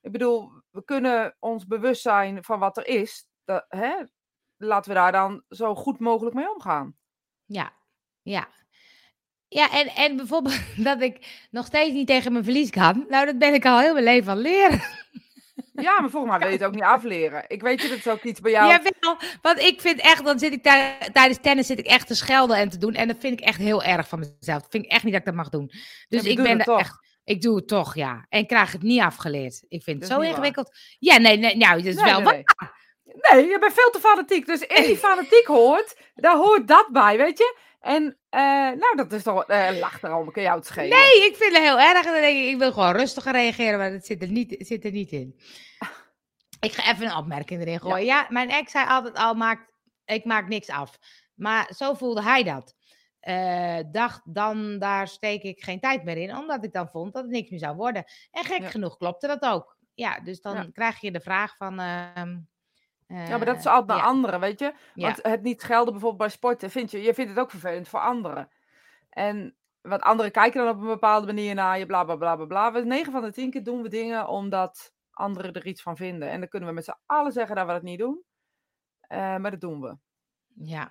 [0.00, 3.26] Ik bedoel, we kunnen ons bewust zijn van wat er is.
[3.44, 3.94] Dat, hè,
[4.56, 6.96] laten we daar dan zo goed mogelijk mee omgaan.
[7.44, 7.72] Ja,
[8.22, 8.48] ja.
[9.54, 13.04] Ja, en, en bijvoorbeeld dat ik nog steeds niet tegen mijn verlies kan.
[13.08, 14.82] Nou, dat ben ik al heel mijn leven aan het leren.
[15.72, 17.44] Ja, maar volgens mij wil je het ook niet afleren.
[17.48, 18.70] Ik weet je, dat is ook iets bij jou.
[18.70, 20.62] Jawel, want ik vind echt, dan zit ik
[21.12, 22.94] tijdens tennis zit ik echt te schelden en te doen.
[22.94, 24.62] En dat vind ik echt heel erg van mezelf.
[24.62, 25.70] Dat vind ik echt niet dat ik dat mag doen.
[26.08, 26.78] Dus ik ben het er toch?
[26.78, 28.26] echt, ik doe het toch, ja.
[28.28, 29.64] En krijg het niet afgeleerd.
[29.68, 30.26] Ik vind het zo waar.
[30.26, 30.76] ingewikkeld.
[30.98, 32.42] Ja, nee, nee, nou, dat is Nee, wel nee.
[33.30, 34.46] Nee, je bent veel te fanatiek.
[34.46, 37.56] Dus in die fanatiek hoort, daar hoort dat bij, weet je?
[37.84, 40.98] En, eh, nou, dat is toch, eh lach erom, kun jou het schelen.
[40.98, 42.06] Nee, ik vind het heel erg.
[42.06, 44.84] En dan denk ik, ik wil gewoon rustiger reageren, maar dat zit er niet, zit
[44.84, 45.40] er niet in.
[46.60, 48.04] Ik ga even een opmerking erin gooien.
[48.06, 49.70] Ja, mijn ex zei altijd al, maakt,
[50.04, 50.98] ik maak niks af.
[51.34, 52.74] Maar zo voelde hij dat.
[53.20, 57.22] Eh, dacht dan, daar steek ik geen tijd meer in, omdat ik dan vond dat
[57.22, 58.04] het niks meer zou worden.
[58.30, 58.68] En gek Ja.
[58.68, 59.76] genoeg klopte dat ook.
[59.94, 60.66] ja, dus dan Ja.
[60.72, 61.78] krijg je de vraag van...
[63.06, 64.72] ehm, Ja, maar dat is eh, altijd naar ja, anderen, weet je.
[64.94, 67.88] ja, Want het niet gelden bijvoorbeeld bij sporten, vind je, je vindt het ook vervelend
[67.88, 68.48] voor anderen.
[69.10, 72.44] En wat anderen kijken dan op een bepaalde manier naar je, bla bla bla bla
[72.46, 72.72] bla.
[72.72, 76.30] We 9 van de 10 keer doen we dingen omdat anderen er iets van vinden.
[76.30, 78.22] En dan kunnen we met z'n allen zeggen dat we dat niet doen.
[79.00, 79.96] Eh, maar dat doen we.
[80.54, 80.90] ja.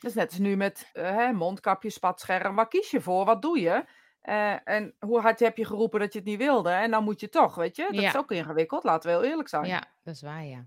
[0.00, 2.54] Dat is net als nu met eh, hè, mondkapje, spatscherm.
[2.54, 3.24] Waar kies je voor?
[3.24, 3.84] Wat doe je?
[4.20, 6.70] Eh, en hoe hard heb je geroepen dat je het niet wilde?
[6.70, 7.82] En dan moet je toch, weet je?
[7.90, 8.08] Dat Ja.
[8.08, 9.64] is ook ingewikkeld, laten we heel eerlijk zijn.
[9.66, 10.64] Ja, dat is waar, ja.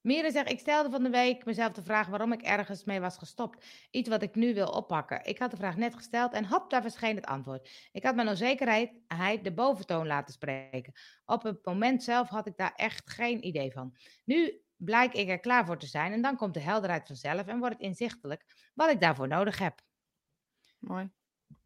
[0.00, 3.16] Mira zegt, ik stelde van de week mezelf de vraag waarom ik ergens mee was
[3.16, 3.66] gestopt.
[3.90, 5.24] Iets wat ik nu wil oppakken.
[5.24, 7.88] Ik had de vraag net gesteld en hop, daar verscheen het antwoord.
[7.92, 10.92] Ik had mijn onzekerheid hij de boventoon laten spreken.
[11.24, 13.96] Op het moment zelf had ik daar echt geen idee van.
[14.24, 17.58] Nu blijk ik er klaar voor te zijn en dan komt de helderheid vanzelf en
[17.58, 19.80] wordt het inzichtelijk wat ik daarvoor nodig heb.
[20.78, 21.10] Mooi.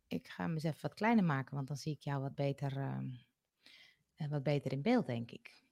[0.06, 4.42] Ik ga even wat kleiner maken, want dan zie ik jou wat beter, eh, wat
[4.42, 5.63] beter in beeld, denk ik.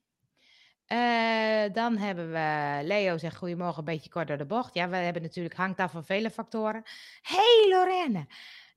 [0.97, 4.75] Eh, dan hebben we Leo zegt goedemorgen, een beetje kort door de bocht.
[4.75, 6.83] Ja, we hebben natuurlijk hangt af van vele factoren.
[7.23, 8.27] Hey Lorraine,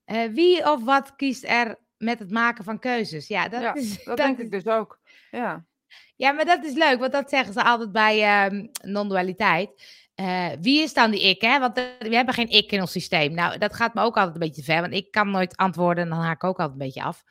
[0.06, 3.28] eh, wie of wat kiest er met het maken van keuzes?
[3.28, 5.00] Ja, dat, Ja, is, Dat, dat denk is- ik dus ook.
[5.32, 5.66] Ja.
[6.16, 10.05] ja, maar dat is leuk, want dat zeggen ze altijd bij ehm, non-dualiteit.
[10.16, 11.42] Eh, wie is dan die ik?
[11.42, 11.60] Hè?
[11.60, 13.34] Want eh, we hebben geen ik in ons systeem.
[13.34, 16.04] Nou, dat gaat me ook altijd een beetje te ver, want ik kan nooit antwoorden
[16.04, 17.24] en dan haak ik ook altijd een beetje af.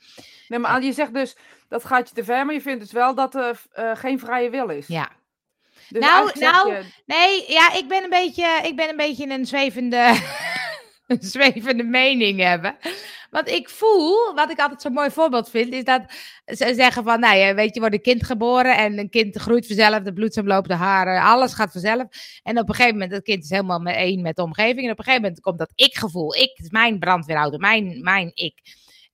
[0.48, 1.36] Nee, maar je zegt dus,
[1.68, 4.50] dat gaat je te ver, maar je vindt dus wel dat er eh, geen vrije
[4.50, 4.86] wil is.
[4.86, 5.08] Ja.
[5.88, 9.46] Dus Nou, nou, je- Nee, ja, ik ben een beetje, ik ben een beetje een
[9.46, 10.20] zwevende,
[11.06, 12.76] een zwevende mening hebben.
[13.30, 16.02] Want ik voel, wat ik altijd zo'n mooi voorbeeld vind, is dat
[16.44, 19.66] ze zeggen van, nou ja, weet je, wordt een kind geboren en een kind groeit
[19.66, 22.04] vanzelf, de bloedsem loopt, de haren, alles gaat vanzelf.
[22.42, 24.84] En op een gegeven moment, dat kind is helemaal één met de omgeving.
[24.84, 28.54] En op een gegeven moment komt dat ik-gevoel, ik, is mijn brandweerauto, mijn, mijn ik.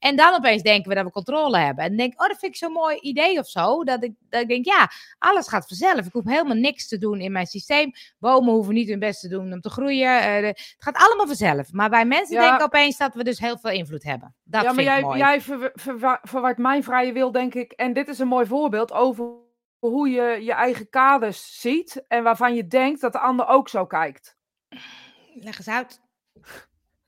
[0.00, 1.84] En dan opeens denken we dat we controle hebben.
[1.84, 3.84] En denk oh, dat vind ik zo'n mooi idee of zo.
[3.84, 6.06] Dat ik, dat ik denk, ja, alles gaat vanzelf.
[6.06, 7.92] Ik hoef helemaal niks te doen in mijn systeem.
[8.18, 10.20] Bomen hoeven niet hun best te doen om te groeien.
[10.20, 11.72] Eh, het gaat allemaal vanzelf.
[11.72, 12.48] Maar wij mensen Ja.
[12.48, 14.34] denken opeens dat we dus heel veel invloed hebben.
[14.44, 15.18] Dat ja, maar jij, mooi.
[15.18, 17.72] jij ver, verwa- verwart mijn vrije wil, denk ik.
[17.72, 19.28] En dit is een mooi voorbeeld over
[19.78, 22.04] hoe je je eigen kaders ziet.
[22.08, 24.36] En waarvan je denkt dat de ander ook zo kijkt.
[25.34, 26.00] Leg eens uit.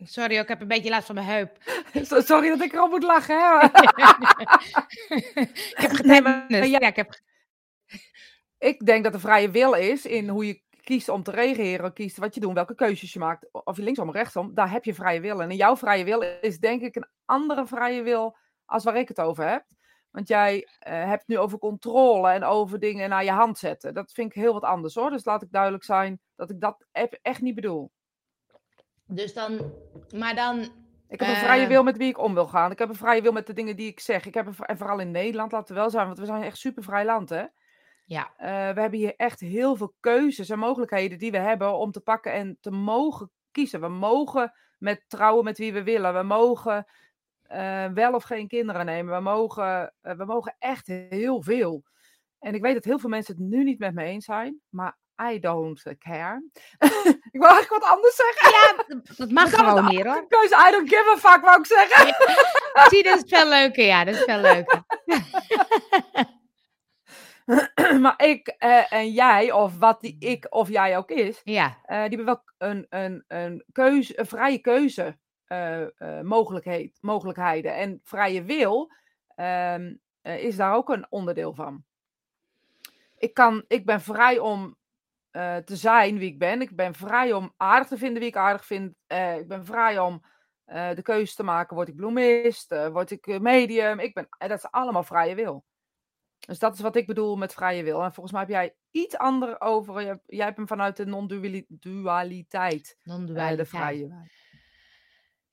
[0.05, 1.57] Sorry, ik heb een beetje last van mijn heup.
[2.27, 3.37] Sorry dat ik erop moet lachen.
[3.39, 3.67] Hè?
[5.25, 6.71] ik heb getennis.
[6.71, 7.21] ja, ik heb...
[8.59, 12.17] ik denk dat de vrije wil is in hoe je kiest om te reageren, kiest
[12.17, 14.95] wat je doet, welke keuzes je maakt, of je linksom of rechtsom, daar heb je
[14.95, 15.43] vrije wil.
[15.43, 19.09] En in jouw vrije wil is denk ik een andere vrije wil als waar ik
[19.09, 19.65] het over heb.
[20.11, 23.95] Want jij eh, hebt nu over controle en over dingen naar je hand zetten.
[23.95, 25.11] Dat vind ik heel wat anders hoor.
[25.11, 26.87] Dus laat ik duidelijk zijn dat ik dat
[27.23, 27.91] echt niet bedoel.
[29.15, 29.73] Dus dan...
[30.17, 30.59] Maar dan...
[31.09, 31.69] Ik heb een vrije Eh.
[31.69, 32.71] wil met wie ik om wil gaan.
[32.71, 34.27] Ik heb een vrije wil met de dingen die ik zeg.
[34.27, 36.57] Ik heb een, en vooral in Nederland, laten we wel zijn, want we zijn echt
[36.57, 37.45] super vrij land hè.
[38.05, 41.91] Ja, Eh, we hebben hier echt heel veel keuzes en mogelijkheden die we hebben om
[41.93, 43.81] te pakken en te mogen kiezen.
[43.81, 46.15] We mogen met trouwen met wie we willen.
[46.15, 46.87] We mogen
[47.43, 49.15] eh, wel of geen kinderen nemen.
[49.15, 51.83] We mogen, eh, we mogen echt heel veel.
[52.39, 54.97] En ik weet dat heel veel mensen het nu niet met me eens zijn, maar
[55.33, 56.43] I don't care.
[57.33, 58.53] ik wil eigenlijk wat anders zeggen.
[58.53, 60.27] ja dat mag dan gewoon meer hoor.
[60.29, 62.15] Keuze, I don't give a fuck, wou ik zeggen.
[62.91, 63.85] Zie, dat is veel leuker.
[63.85, 64.85] Ja, dat is veel leuker.
[68.03, 72.09] maar ik eh, en jij, of wat die ik of jij ook is, Ja, Eh,
[72.09, 75.17] die hebben wel een, een, een, keuze, een vrije keuze
[75.53, 77.75] eh, mogelijkheid, mogelijkheden.
[77.75, 78.93] En vrije wil
[79.35, 81.85] ehm, eh, is daar ook een onderdeel van.
[83.19, 84.77] Ik, kan, ik ben vrij om
[85.33, 86.61] eh, te zijn wie ik ben.
[86.61, 88.95] Ik ben vrij om aardig te vinden wie ik aardig vind.
[89.07, 90.25] Eh, ik ben vrij om
[90.65, 91.77] eh, de keuze te maken.
[91.77, 92.75] Word ik bloemist?
[92.93, 93.99] Word ik medium?
[93.99, 95.65] Ik ben, en dat is allemaal vrije wil.
[96.39, 98.03] Dus dat is wat ik bedoel met vrije wil.
[98.03, 100.21] En volgens mij heb jij iets ander over.
[100.27, 102.99] Jij hebt hem vanuit de non-dualiteit.
[103.03, 103.57] non-dualiteit.
[103.57, 104.31] de vrije.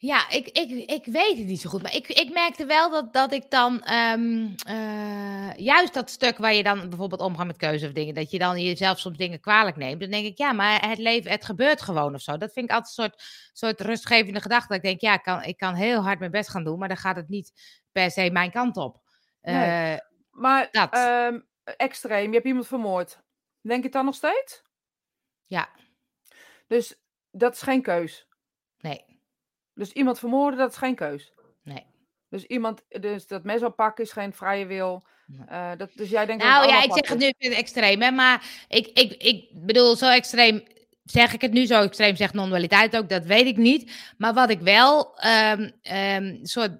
[0.01, 1.81] Ja, ik, ik, ik weet het niet zo goed.
[1.81, 6.53] Maar ik, ik merkte wel dat, dat ik dan ehm, eh, juist dat stuk waar
[6.53, 9.75] je dan bijvoorbeeld omgaat met keuze of dingen, dat je dan jezelf soms dingen kwalijk
[9.77, 9.99] neemt.
[9.99, 12.37] Dan denk ik, ja, maar het leven, het gebeurt gewoon of zo.
[12.37, 14.67] Dat vind ik altijd een soort, soort rustgevende gedachte.
[14.67, 16.87] Dat ik denk, ja, ik kan, ik kan heel hard mijn best gaan doen, maar
[16.87, 17.51] dan gaat het niet
[17.91, 19.01] per se mijn kant op.
[19.41, 19.93] Nee.
[19.93, 20.93] Eh, Maar Dat.
[20.93, 23.21] ehm, extreem, je hebt iemand vermoord.
[23.61, 24.63] Denk je het dan nog steeds?
[25.45, 25.69] ja,
[26.67, 28.27] Dus dat is geen keus.
[28.77, 29.08] nee,
[29.79, 31.33] Dus iemand vermoorden, dat is geen keus.
[31.63, 31.85] nee.
[32.29, 35.03] Dus iemand, dus dat mes oppakken is geen vrije wil.
[35.47, 37.49] Eh, dat, dus jij denkt dat Nou het ja, ik zeg het is.
[37.49, 40.63] nu extreem, hè, maar ik, ik, ik bedoel, zo extreem
[41.03, 44.13] zeg ik het nu, zo extreem zegt non-dualiteit ook, dat weet ik niet.
[44.17, 46.71] Maar wat ik wel ehm ehm, soort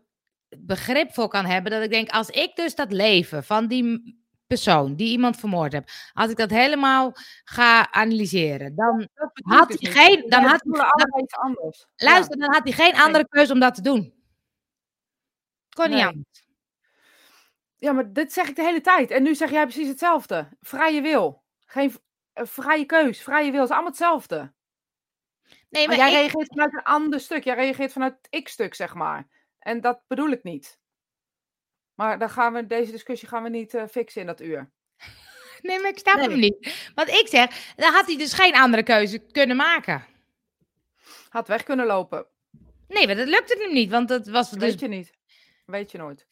[0.58, 4.19] begrip voor kan hebben, dat ik denk, als ik dus dat leven van die
[4.50, 7.12] persoon die iemand vermoord heeft, als ik dat helemaal
[7.44, 9.10] ga analyseren, dan ik
[9.44, 11.86] had dus hij geen, dan had, dan- allebei iets anders.
[11.96, 14.14] Luister, dan had hij geen andere keuze om dat te doen.
[15.76, 16.44] Kon niet anders.
[17.76, 19.12] Ja, maar dit zeg ik de hele tijd.
[19.12, 20.50] En nu zeg jij precies hetzelfde.
[20.62, 21.44] Vrije wil.
[21.66, 21.96] Geen
[22.34, 23.22] eh, vrije keus.
[23.22, 24.54] Vrije wil is allemaal hetzelfde.
[25.70, 27.44] Nee, Maar maar jij ik, reageert vanuit een ander stuk.
[27.44, 29.28] Jij reageert vanuit het ik-stuk, zeg maar.
[29.60, 30.80] En dat bedoel ik niet.
[32.00, 34.70] Maar dan gaan we, deze discussie gaan we niet eh, fixen in dat uur.
[35.62, 36.38] nee, maar ik snap hem Nee.
[36.38, 36.92] niet.
[36.96, 40.06] Want ik zeg, dan had hij dus geen andere keuze kunnen maken.
[41.30, 42.26] Had weg kunnen lopen.
[42.88, 44.60] Nee, maar dat lukte hem niet, want dat was dus...
[44.60, 45.14] Weet je niet.
[45.66, 46.28] Weet je nooit.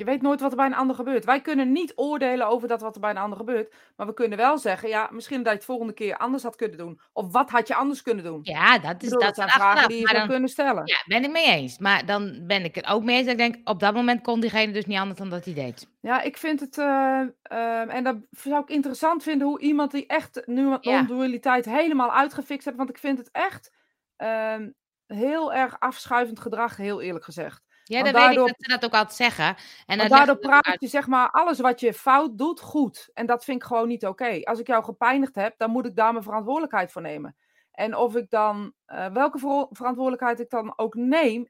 [0.00, 1.24] Je weet nooit wat er bij een ander gebeurt.
[1.24, 3.74] Wij kunnen niet oordelen over dat wat er bij een ander gebeurt.
[3.96, 6.78] Maar we kunnen wel zeggen, ja, misschien dat je het volgende keer anders had kunnen
[6.78, 7.00] doen.
[7.12, 8.40] Of wat had je anders kunnen doen?
[8.42, 10.82] Ja, dat is bedoel, dat dat vragen die je dan, kunnen stellen.
[10.86, 11.78] ja, ben ik mee eens.
[11.78, 13.24] Maar dan ben ik het ook mee eens.
[13.24, 15.88] Dat ik denk, op dat moment kon diegene dus niet anders dan dat hij deed.
[16.00, 20.06] Ja, ik vind het, eh, ehm, en dat zou ik interessant vinden hoe iemand die
[20.06, 21.00] echt nu Ja.
[21.00, 22.76] non-dualiteit helemaal uitgefixt heeft.
[22.76, 23.78] Want ik vind het echt
[24.16, 24.68] ehm,
[25.06, 27.68] heel erg afschuivend gedrag, heel eerlijk gezegd.
[27.90, 29.56] Ja, dan weet ik dat ze dat ook altijd zeggen.
[29.86, 30.80] En dan daardoor praat uit.
[30.80, 33.10] je zeg maar alles wat je fout doet goed.
[33.14, 34.40] En dat vind ik gewoon niet oké.
[34.42, 37.36] Als ik jou gepijnigd heb, dan moet ik daar mijn verantwoordelijkheid voor nemen.
[37.70, 41.48] En of ik dan, eh, welke ver- verantwoordelijkheid ik dan ook neem,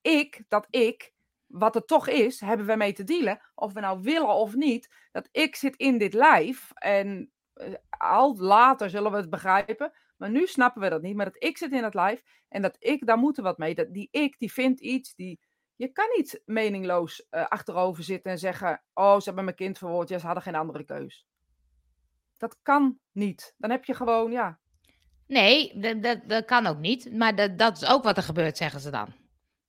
[0.00, 1.12] ik, dat ik,
[1.46, 3.40] wat het toch is, hebben we mee te dealen.
[3.54, 6.70] Of we nou willen of niet, dat ik zit in dit lijf.
[6.74, 9.92] En eh, al later zullen we het begrijpen.
[10.16, 11.16] Maar nu snappen we dat niet.
[11.16, 13.74] Maar dat ik zit in het lijf en dat ik, daar moeten wat mee.
[13.74, 15.40] Dat die ik, die vindt iets, die,
[15.82, 20.08] je kan niet meningloos eh, achterover zitten en zeggen: Oh, ze hebben mijn kind verwoord,
[20.08, 21.26] ja, ze hadden geen andere keus.
[22.36, 23.54] Dat kan niet.
[23.56, 24.58] Dan heb je gewoon, ja.
[25.26, 27.12] Nee, dat, dat, dat kan ook niet.
[27.12, 29.14] Maar dat, dat is ook wat er gebeurt, zeggen ze dan.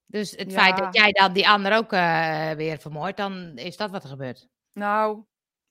[0.06, 3.92] Dus het feit dat jij dan die ander ook eh, weer vermoordt, dan is dat
[3.92, 4.48] wat er gebeurt.
[4.74, 5.24] Nou,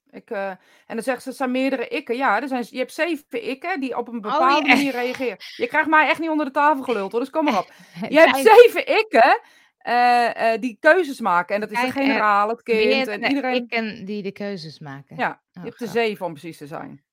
[0.09, 2.15] ik, eh, en dan zeggen ze: Het zijn meerdere ikken.
[2.15, 4.75] Ja, er zijn, je hebt zeven ikken die op een bepaalde Oh, ja.
[4.75, 5.37] manier reageren.
[5.55, 7.71] Je krijgt mij echt niet onder de tafel geluld hoor, dus kom maar op.
[8.09, 9.41] Je hebt zeven ikken
[9.83, 11.55] eh, eh, die keuzes maken.
[11.55, 14.05] En dat is de Zijn er generaal, het kind en iedereen.
[14.05, 15.15] die de keuzes maken.
[15.15, 16.01] Ja, je Oh, hebt er grappig.
[16.01, 17.03] zeven om precies te zijn.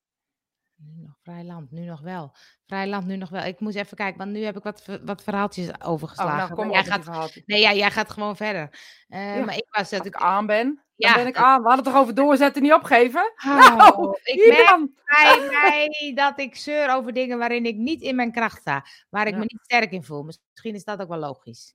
[0.77, 2.33] Nu nog vrij land, nu nog wel.
[2.67, 3.43] Vrij land, nu nog wel.
[3.45, 6.37] Ik moest even kijken, want nu heb ik wat, wat verhaaltjes Oh, overgeslagen.
[6.37, 8.79] nou, kom maar jij gaat, nee, ja, jij gaat gewoon verder.
[9.09, 10.79] Eh, Ja, Maar ik was dat ik aan ben, dan
[11.11, 11.63] Ja, ben ik aan.
[11.63, 13.33] We hadden het toch over doorzetten, niet opgeven?
[13.47, 14.91] Oh, Nou, ik merk dan.
[15.05, 18.85] bij mij dat ik zeur over dingen waarin ik niet in mijn kracht sta.
[19.11, 19.39] Waar ik Ja.
[19.39, 20.23] me niet sterk in voel.
[20.23, 21.75] Misschien is dat ook wel logisch.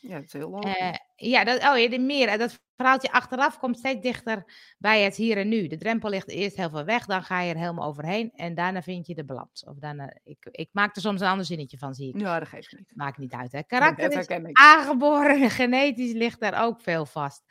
[0.00, 0.58] Ja, dat is heel.
[0.58, 2.38] Eh, ja, dat, oh ja, de meer.
[2.38, 4.44] Dat verhaaltje achteraf komt steeds dichter
[4.78, 5.66] bij het hier en nu.
[5.66, 8.82] De drempel ligt eerst heel ver weg, dan ga je er helemaal overheen en daarna
[8.82, 9.64] vind je de balans.
[9.64, 12.20] Of daarna, ik, ik maak er soms een ander zinnetje van, zie ik.
[12.20, 12.92] ja, dat geeft niet.
[12.94, 13.52] Maakt niet uit.
[13.52, 13.62] Hè.
[13.62, 17.42] Karakter is aangeboren, genetisch ligt daar ook veel vast.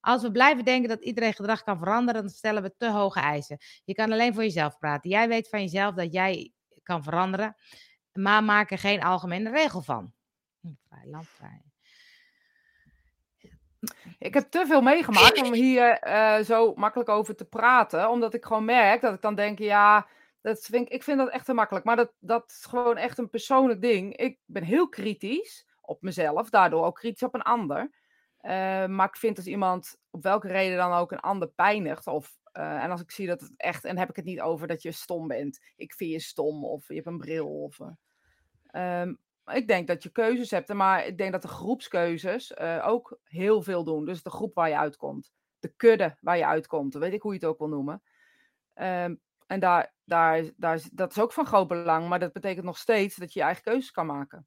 [0.00, 3.58] Als we blijven denken dat iedereen gedrag kan veranderen, dan stellen we te hoge eisen.
[3.84, 5.10] Je kan alleen voor jezelf praten.
[5.10, 7.56] Jij weet van jezelf dat jij kan veranderen,
[8.12, 10.12] maar maak er geen algemene regel van.
[10.60, 11.62] Hm, Vrij landvrij.
[14.26, 18.10] Ik heb te veel meegemaakt om hier eh, zo makkelijk over te praten.
[18.10, 20.06] Omdat ik gewoon merk dat ik dan denk, ja,
[20.40, 21.84] dat vind ik, ik vind dat echt te makkelijk.
[21.84, 24.16] Maar dat, dat is gewoon echt een persoonlijk ding.
[24.16, 27.90] Ik ben heel kritisch op mezelf, daardoor ook kritisch op een ander.
[28.38, 32.06] Eh, maar ik vind als iemand op welke reden dan ook een ander pijnigt.
[32.06, 34.66] Of, eh, en als ik zie dat het echt, en heb ik het niet over
[34.66, 35.60] dat je stom bent.
[35.76, 37.62] Ik vind je stom of je hebt een bril.
[37.62, 39.14] Of, eh, ehm,
[39.52, 43.62] ik denk dat je keuzes hebt, maar ik denk dat de groepskeuzes eh, ook heel
[43.62, 44.04] veel doen.
[44.04, 47.38] Dus de groep waar je uitkomt, de kudde waar je uitkomt, weet ik hoe je
[47.38, 48.02] het ook wil noemen.
[48.74, 49.14] Ehm,
[49.46, 53.16] en daar, daar, daar, dat is ook van groot belang, maar dat betekent nog steeds
[53.16, 54.46] dat je je eigen keuzes kan maken.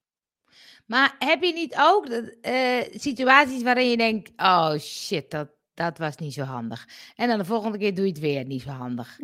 [0.86, 6.16] Maar heb je niet ook eh, situaties waarin je denkt: oh shit, dat, dat was
[6.16, 6.88] niet zo handig.
[7.16, 9.18] En dan de volgende keer doe je het weer niet zo handig.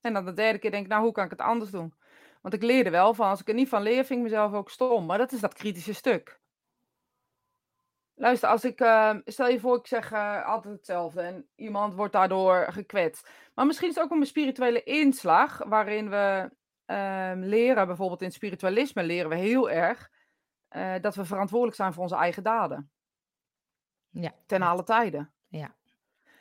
[0.00, 1.94] En dan de derde keer denk ik, nou, hoe kan ik het anders doen?
[2.40, 3.28] Want ik leer er wel van.
[3.28, 5.06] Als ik er niet van leer, vind ik mezelf ook stom.
[5.06, 6.40] Maar dat is dat kritische stuk.
[8.14, 12.12] Luister, als ik, eh, stel je voor, ik zeg eh, altijd hetzelfde en iemand wordt
[12.12, 13.30] daardoor gekwetst.
[13.54, 16.50] Maar misschien is het ook een spirituele inslag, waarin we
[16.84, 20.10] ehm, leren, bijvoorbeeld in spiritualisme leren we heel erg,
[20.68, 22.90] eh, dat we verantwoordelijk zijn voor onze eigen daden.
[24.10, 24.34] Ja.
[24.46, 25.32] Ten alle tijden.
[25.48, 25.76] Ja.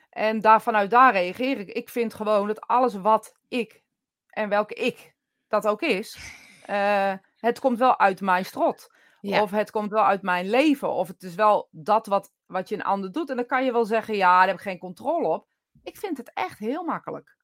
[0.10, 1.70] En daar, vanuit daar reageer ik.
[1.70, 3.84] Ik vind gewoon dat alles wat ik,
[4.28, 5.16] en welke ik
[5.48, 6.18] dat ook is,
[6.66, 8.96] eh, het komt wel uit mijn strot.
[9.22, 9.42] Ja.
[9.42, 10.90] Of het komt wel uit mijn leven.
[10.94, 13.30] Of het is wel dat wat, wat je een ander doet.
[13.30, 15.48] En dan kan je wel zeggen, ja, daar heb ik geen controle op.
[15.84, 17.36] Ik vind het echt heel makkelijk.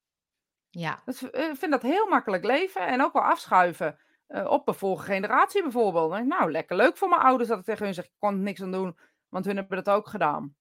[0.70, 1.02] ja.
[1.06, 3.98] Dat is- eh, Ik vind dat heel makkelijk leven en ook wel afschuiven.
[4.28, 6.12] eh, op een vorige generatie bijvoorbeeld.
[6.12, 8.34] Denk ik, nou, lekker leuk voor mijn ouders dat ik tegen hun zeg, ik kon
[8.34, 8.98] er niks aan doen.
[9.30, 10.56] Want hun hebben dat ook gedaan.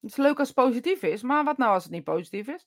[0.00, 2.66] Het is leuk als het positief is, maar wat nou als het niet positief is?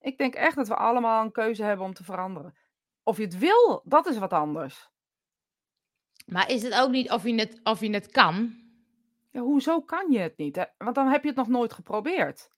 [0.00, 2.56] Ik denk echt dat we allemaal een keuze hebben om te veranderen.
[3.02, 4.90] Of je het wil, dat is wat anders.
[6.26, 8.64] Maar is het ook niet of je het, of je het kan?
[9.30, 10.56] Ja, hoezo kan je het niet?
[10.56, 10.64] Hè?
[10.78, 12.50] Want dan heb je het nog nooit geprobeerd.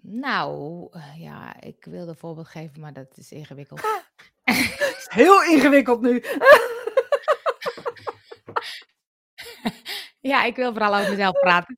[0.00, 3.80] Nou, eh, ja, ik wilde een voorbeeld geven, maar dat is ingewikkeld.
[5.08, 6.20] Heel ingewikkeld nu.
[10.20, 11.76] ja, ik wil vooral over mezelf praten.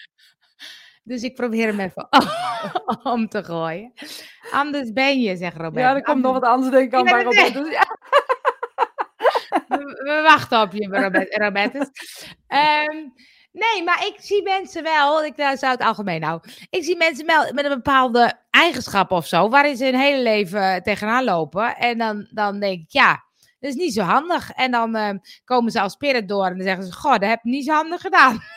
[1.10, 2.08] dus ik probeer hem even
[3.14, 3.92] om te gooien.
[4.50, 5.84] Anders ben je, zegt Robert.
[5.84, 7.52] Ja, er komt nog wat anders, denk ik, aan bij Robert.
[7.52, 7.96] Dus ja.
[9.68, 11.88] we, we wachten op je, Robert, Robertus.
[12.46, 12.96] Ehm,
[13.52, 16.50] nee, maar ik zie mensen wel, ik nou, zou het algemeen houden.
[16.70, 20.82] Ik zie mensen wel met een bepaalde eigenschap of zo, waarin ze hun hele leven
[20.82, 21.76] tegenaan lopen.
[21.76, 23.24] En dan, dan denk ik, ja,
[23.60, 24.50] dat is niet zo handig.
[24.52, 27.40] En dan ehm, komen ze als spirit door en dan zeggen ze, goh, dat heb
[27.42, 28.40] je niet zo handig gedaan.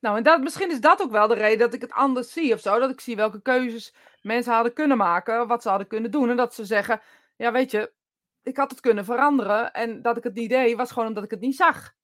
[0.00, 2.54] Nou, en dat, misschien is dat ook wel de reden dat ik het anders zie
[2.54, 2.78] of zo.
[2.78, 6.30] Dat ik zie welke keuzes mensen hadden kunnen maken, wat ze hadden kunnen doen.
[6.30, 7.00] En dat ze zeggen,
[7.36, 7.92] ja, weet je,
[8.42, 9.72] ik had het kunnen veranderen.
[9.72, 11.94] En dat ik het niet deed, was gewoon omdat ik het niet zag.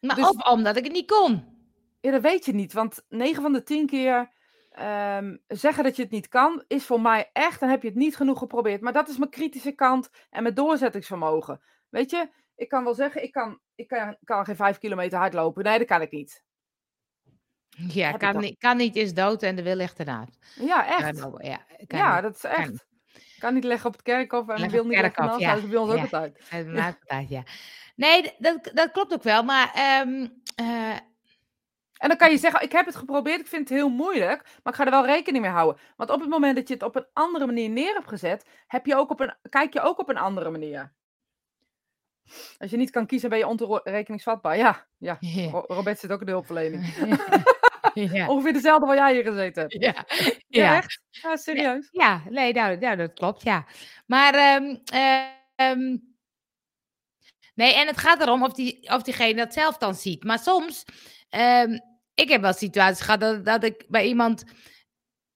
[0.00, 1.56] Maar Dus- of omdat ik het niet kon.
[2.00, 2.72] Ja, dat weet je niet.
[2.72, 4.32] Want 9 van de 10 keer
[4.78, 7.96] ehm, zeggen dat je het niet kan, is voor mij echt, dan heb je het
[7.96, 8.80] niet genoeg geprobeerd.
[8.80, 11.60] Maar dat is mijn kritische kant en mijn doorzettingsvermogen.
[11.88, 15.64] Weet je, ik kan wel zeggen, ik kan, ik kan, kan geen 5 kilometer hardlopen.
[15.64, 16.42] Nee, dat kan ik niet.
[17.88, 20.38] Ja, Heb kan niet, kan niet is dood en de wil ligt ernaast.
[20.54, 21.16] Ja, Ja, echt.
[21.42, 22.86] ja, kan Ja, dat is echt.
[23.12, 25.38] Ik kan niet leggen op het kerkhof en Leg wil op niet leggen naast.
[25.40, 25.54] ja.
[25.54, 26.02] Dat is bij ons ook Ja.
[26.02, 26.46] altijd.
[26.50, 27.42] Uit mijn uitgedaagd, ja.
[27.96, 29.42] Nee, dat, dat klopt ook wel.
[29.42, 30.96] Maar ehm, eh,
[31.98, 34.72] En dan kan je zeggen, ik heb het geprobeerd, ik vind het heel moeilijk, maar
[34.72, 35.82] ik ga er wel rekening mee houden.
[35.96, 38.86] Want op het moment dat je het op een andere manier neer hebt gezet, heb
[38.86, 40.96] je ook op een, kijk je ook op een andere manier.
[42.58, 44.56] Als je niet kan kiezen, ben je ontoerekeningsvatbaar.
[44.56, 45.16] Ja, ja.
[45.20, 45.50] ja.
[45.50, 46.84] Ro- Robert zit ook in de hulpverlening.
[48.28, 49.72] Ongeveer dezelfde waar jij hier gezeten hebt.
[49.72, 50.04] Ja.
[50.48, 51.00] Ja, echt?
[51.10, 51.88] Ja, serieus.
[51.90, 53.66] ja, nee, nou, nou, dat klopt, ja.
[54.06, 55.96] Maar, ehm, eh, ehm,
[57.54, 60.24] nee, en het gaat erom of, die, of diegene dat zelf dan ziet.
[60.24, 60.84] Maar soms,
[61.28, 61.78] ehm,
[62.14, 64.44] ik heb wel situaties gehad dat, dat ik bij iemand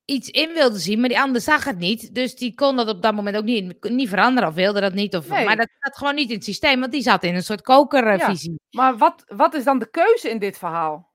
[0.05, 2.15] iets in wilde zien, maar die ander zag het niet.
[2.15, 5.17] Dus die kon dat op dat moment ook niet, niet veranderen of wilde dat niet.
[5.17, 5.45] Of, Nee.
[5.45, 8.61] Maar dat zat gewoon niet in het systeem, want die zat in een soort kokervisie.
[8.71, 11.11] Maar wat, wat is dan de keuze in dit verhaal?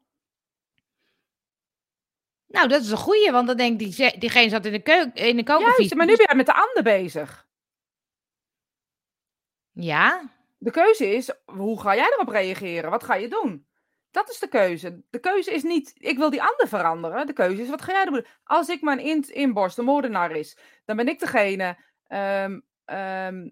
[2.48, 5.14] Nou, dat is een goeie, want dan denk ik, die, diegene zat in de, keuk,
[5.14, 5.78] in de kokervisie.
[5.78, 7.48] Juist, maar nu ben jij met de ander bezig.
[9.72, 12.90] Ja, De keuze is, hoe ga jij erop reageren?
[12.90, 13.67] Wat ga je doen?
[14.18, 15.02] Dat is de keuze.
[15.10, 17.28] De keuze is niet, ik wil die ander veranderen.
[17.28, 18.26] De keuze is, wat ga jij doen?
[18.44, 21.78] Als ik mijn in, inborst de moordenaar is, dan ben ik degene
[22.08, 23.50] ehm, ehm,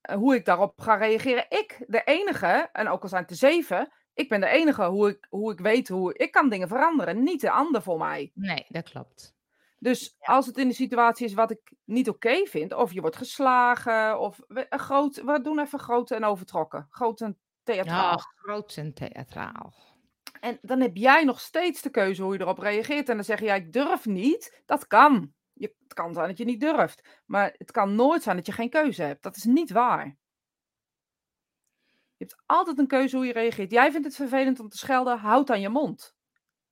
[0.00, 1.46] eh, hoe ik daarop ga reageren.
[1.48, 5.08] Ik, de enige, en ook al zijn het er zeven, ik ben de enige hoe
[5.08, 7.22] ik, hoe ik weet hoe ik kan dingen veranderen.
[7.22, 8.30] Niet de ander voor mij.
[8.34, 9.34] nee, dat klopt.
[9.78, 13.16] Dus als het in de situatie is wat ik niet oké vind, of je wordt
[13.16, 16.86] geslagen, of we, een groot, we doen even groot en overtrokken.
[16.90, 18.10] Groot en theatraal.
[18.10, 19.74] Ja, groot en theatraal.
[20.40, 23.08] En dan heb jij nog steeds de keuze hoe je erop reageert.
[23.08, 24.62] En dan zeg je, ja, ik durf niet.
[24.64, 25.32] Dat kan.
[25.52, 27.22] Je, het kan zijn dat je niet durft.
[27.26, 29.22] Maar het kan nooit zijn dat je geen keuze hebt.
[29.22, 30.04] Dat is niet waar.
[32.16, 33.70] Je hebt altijd een keuze hoe je reageert.
[33.70, 36.14] Jij vindt het vervelend om te schelden, houd aan je mond.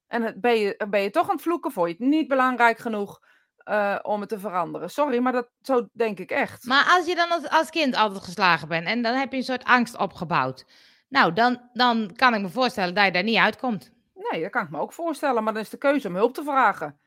[0.06, 3.20] En ben je, ben je toch aan het vloeken, vond je het niet belangrijk genoeg
[3.64, 4.90] eh, om het te veranderen.
[4.90, 6.64] Sorry, maar dat, zo denk ik echt.
[6.64, 9.44] Maar als je dan als, als kind altijd geslagen bent en dan heb je een
[9.44, 10.66] soort angst opgebouwd.
[11.08, 13.92] Nou, dan, dan kan ik me voorstellen dat je daar niet uitkomt.
[14.14, 16.42] Nee, dat kan ik me ook voorstellen, maar dan is de keuze om hulp te
[16.42, 16.98] vragen.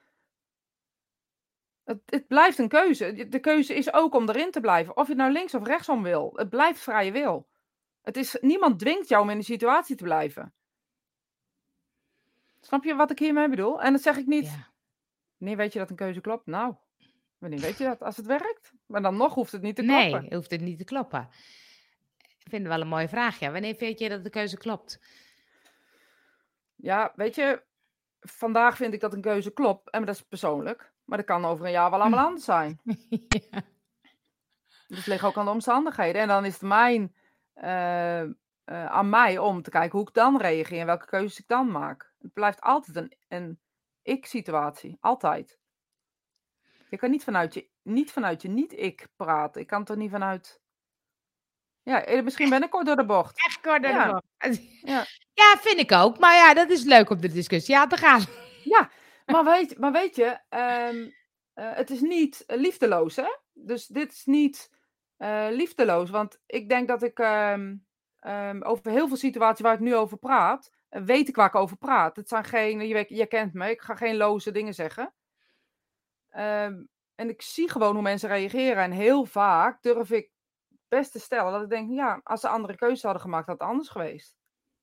[1.83, 3.27] Het, het blijft een keuze.
[3.29, 4.97] De keuze is ook om erin te blijven.
[4.97, 6.31] Of je nou links of rechtsom wil.
[6.35, 7.47] Het blijft vrije wil.
[8.01, 10.53] Het is, niemand dwingt jou om in de situatie te blijven.
[12.61, 13.81] Snap je wat ik hiermee bedoel?
[13.81, 14.45] En dat zeg ik niet.
[14.45, 14.67] Ja.
[15.37, 16.45] Wanneer weet je dat een keuze klopt?
[16.45, 16.75] Nou,
[17.37, 18.01] wanneer weet je dat?
[18.01, 18.73] Als het werkt.
[18.85, 20.33] Maar dan nog hoeft het niet te Nee, kloppen.
[20.35, 21.27] hoeft het niet te kloppen.
[22.17, 23.51] Ik vind het wel een mooie vraag, ja.
[23.51, 24.99] Wanneer vind je dat de keuze klopt?
[26.75, 27.63] Ja, weet je,
[28.19, 29.89] vandaag vind ik dat een keuze klopt.
[29.89, 30.91] En dat is persoonlijk.
[31.05, 32.79] Maar dat kan over een jaar wel allemaal anders zijn.
[33.19, 33.61] ja.
[34.87, 36.21] Dus het ligt ook aan de omstandigheden.
[36.21, 37.15] En dan is het mijn,
[37.53, 38.29] eh, eh,
[38.65, 42.13] aan mij om te kijken hoe ik dan reageer en welke keuzes ik dan maak.
[42.19, 43.59] Het blijft altijd een, een
[44.07, 44.97] ik-situatie.
[44.99, 45.59] Altijd.
[46.89, 49.61] Je kan niet vanuit je niet, vanuit je niet-ik praten.
[49.61, 50.61] Ik kan toch niet vanuit...
[51.83, 53.45] Ja, eh, misschien ben ik kort door de bocht.
[53.45, 54.11] Echt kort door de Ja.
[54.11, 54.59] bocht.
[54.81, 55.05] Ja.
[55.33, 56.19] Ja, vind ik ook.
[56.19, 58.21] Maar ja, dat is leuk om de discussie aan te gaan.
[58.63, 58.89] Ja,
[59.25, 61.09] maar weet, maar weet je, ehm,
[61.53, 63.35] eh, het is niet eh, liefdeloos, hè?
[63.53, 64.69] Dus dit is niet
[65.49, 67.75] liefdeloos, want ik denk dat ik, ehm,
[68.19, 71.55] ehm, over heel veel situaties waar ik nu over praat, eh, weet ik waar ik
[71.55, 72.15] over praat.
[72.15, 75.13] Het zijn geen, je, je kent me, ik ga geen loze dingen zeggen.
[76.29, 76.83] Ehm,
[77.15, 78.83] en ik zie gewoon hoe mensen reageren.
[78.83, 80.29] En heel vaak durf ik
[80.87, 83.69] best te stellen dat ik denk, ja, als ze andere keuzes hadden gemaakt, had het
[83.69, 84.35] anders geweest.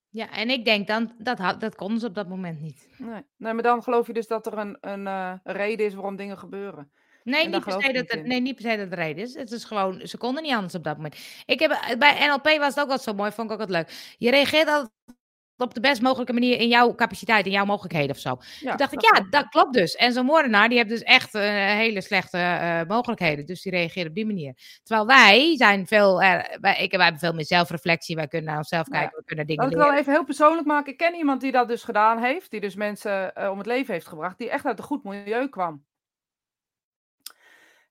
[0.08, 2.88] Ja, en ik denk dan, dat, dat konden ze op dat moment niet.
[2.98, 6.16] Nee, nee maar dan geloof je dus dat er een, een eh, reden is waarom
[6.16, 6.92] dingen gebeuren.
[7.24, 8.28] Nee, niet per, se dat in.
[8.28, 9.34] nee, niet per se dat het reden is.
[9.34, 11.42] Het is gewoon, ze konden niet anders op dat moment.
[11.46, 13.70] Ik heb, eh, bij NLP was het ook wat zo mooi, vond ik ook wat
[13.70, 14.14] leuk.
[14.18, 14.92] Je reageert altijd
[15.56, 18.28] op de best mogelijke manier in jouw capaciteit, in jouw mogelijkheden of zo.
[18.60, 19.94] Ja, Toen dacht ik, dat ja, dat klopt dus.
[19.94, 23.46] En zo'n moordenaar, die heeft dus echt eh, hele slechte eh, mogelijkheden.
[23.46, 24.54] Dus die reageert op die manier.
[24.82, 28.16] Terwijl wij zijn veel, eh, wij, ik, wij hebben veel meer zelfreflectie.
[28.16, 30.66] Wij kunnen naar onszelf ja, kijken, we kunnen dingen Laat ik wel even heel persoonlijk
[30.66, 30.92] maken.
[30.92, 32.50] Ik ken iemand die dat dus gedaan heeft.
[32.50, 34.38] Die dus mensen om het leven heeft gebracht.
[34.38, 35.84] Die echt uit een goed milieu kwam.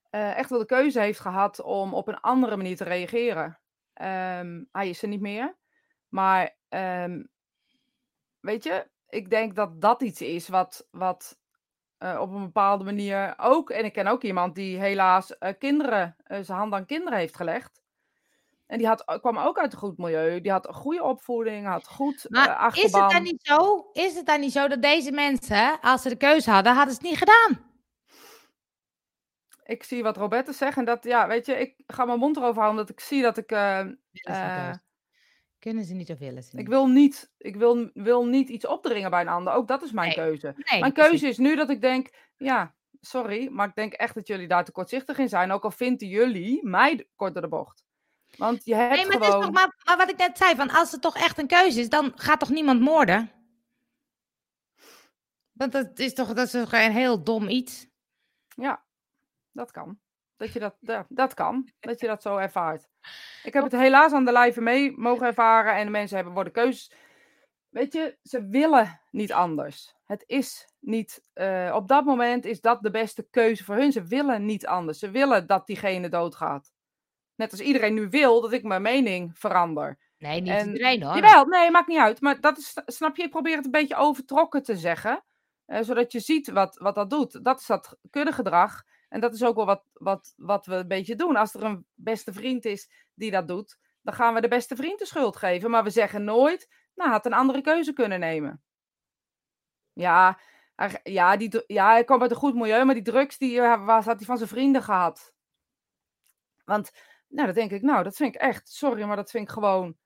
[0.10, 3.60] Echt wel de keuze heeft gehad om op een andere manier te reageren.
[3.94, 5.56] Ehm, hij is er niet meer.
[6.10, 7.22] Maar ehm,
[8.44, 11.38] weet je, ik denk dat dat iets is wat, wat
[11.98, 13.70] eh, op een bepaalde manier ook.
[13.70, 17.36] En ik ken ook iemand die helaas eh, kinderen, eh, zijn hand aan kinderen heeft
[17.36, 17.82] gelegd.
[18.68, 20.42] En die had, kwam ook uit een goed milieu.
[20.42, 23.90] Die had een goede opvoeding, had goed Maar is het dan niet zo?
[23.92, 27.00] Is het dan niet zo dat deze mensen, als ze de keuze hadden, hadden ze
[27.02, 27.72] het niet gedaan?
[29.64, 30.78] Ik zie wat Roberta zegt.
[30.78, 32.80] En dat, ja, weet je, ik ga mijn mond erover houden.
[32.80, 34.82] Omdat ik zie dat ik ze een eh, keuze?
[35.64, 36.68] Kunnen ze niet of willen ze ik niet?
[36.68, 39.54] wil niet, ik wil, wil niet iets opdringen bij een ander.
[39.54, 40.54] Ook dat is mijn Nee, keuze.
[40.56, 41.10] Nee, Mijn precies.
[41.10, 44.66] keuze is nu dat ik denk, ja, sorry, maar ik denk echt dat jullie daar
[44.66, 45.52] te kortzichtig in zijn.
[45.52, 47.84] Ook al vinden jullie mij kort door de bocht.
[48.38, 49.42] Want je hebt Nee, maar, het is gewoon...
[49.42, 51.90] toch, maar, maar wat ik net zei, van als het toch echt een keuze is,
[51.90, 53.32] dan gaat toch niemand moorden?
[55.52, 57.88] Want dat is toch, dat is toch een heel dom iets?
[58.56, 58.84] Ja,
[59.52, 60.00] dat kan.
[60.38, 60.76] Dat je dat,
[61.10, 62.88] dat kan, dat je dat zo ervaart.
[63.44, 66.54] Ik heb het helaas aan de lijve mee mogen ervaren en de mensen hebben worden
[66.54, 66.92] keuzes.
[67.70, 69.96] Weet je, ze willen niet anders.
[70.06, 73.92] Het is niet, eh, op dat moment is dat de beste keuze voor hun.
[73.92, 75.00] Ze willen niet anders.
[75.00, 76.72] Ze willen dat diegene doodgaat.
[77.36, 79.98] Net als iedereen nu wil dat ik mijn mening verander.
[80.18, 81.16] Nee, niet En- iedereen hoor.
[81.16, 82.22] Jawel, nee, maakt niet uit.
[82.22, 85.24] Maar dat is, snap je, ik probeer het een beetje overtrokken te zeggen.
[85.66, 87.44] eh, zodat je ziet wat, wat dat doet.
[87.44, 88.84] Dat is dat kuddegedrag.
[89.14, 91.36] En dat is ook wel wat, wat, wat we een beetje doen.
[91.36, 95.00] Als er een beste vriend is die dat doet, dan gaan we de beste vriend
[95.00, 95.70] de schuld geven.
[95.70, 98.64] Maar we zeggen nooit, nou, had een andere keuze kunnen nemen.
[99.94, 100.40] Ja,
[101.04, 104.06] ja, die, ja, hij kwam uit een goed milieu, maar die drugs, die eh, was,
[104.06, 105.34] had hij van zijn vrienden gehad.
[106.66, 106.92] Want,
[107.28, 109.98] nou, dat denk ik, nou, dat vind ik echt, sorry, maar dat vind ik gewoon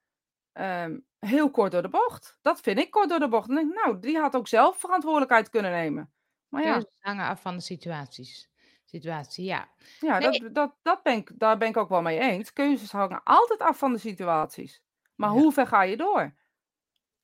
[0.51, 2.37] ehm, heel kort door de bocht.
[2.41, 3.47] Dat vind ik kort door de bocht.
[3.47, 6.11] Denk nou, die had ook zelf verantwoordelijkheid kunnen nemen.
[6.47, 8.49] Maar ja, Keuzes hangen af van de situaties.
[8.89, 9.69] Situatie, ja.
[9.99, 10.39] ja Nee.
[10.41, 12.53] dat, dat, dat ben ik, daar ben ik ook wel mee eens.
[12.53, 14.81] Keuzes hangen altijd af van de situaties.
[15.15, 15.35] Maar Ja.
[15.35, 16.35] hoe ver ga je door?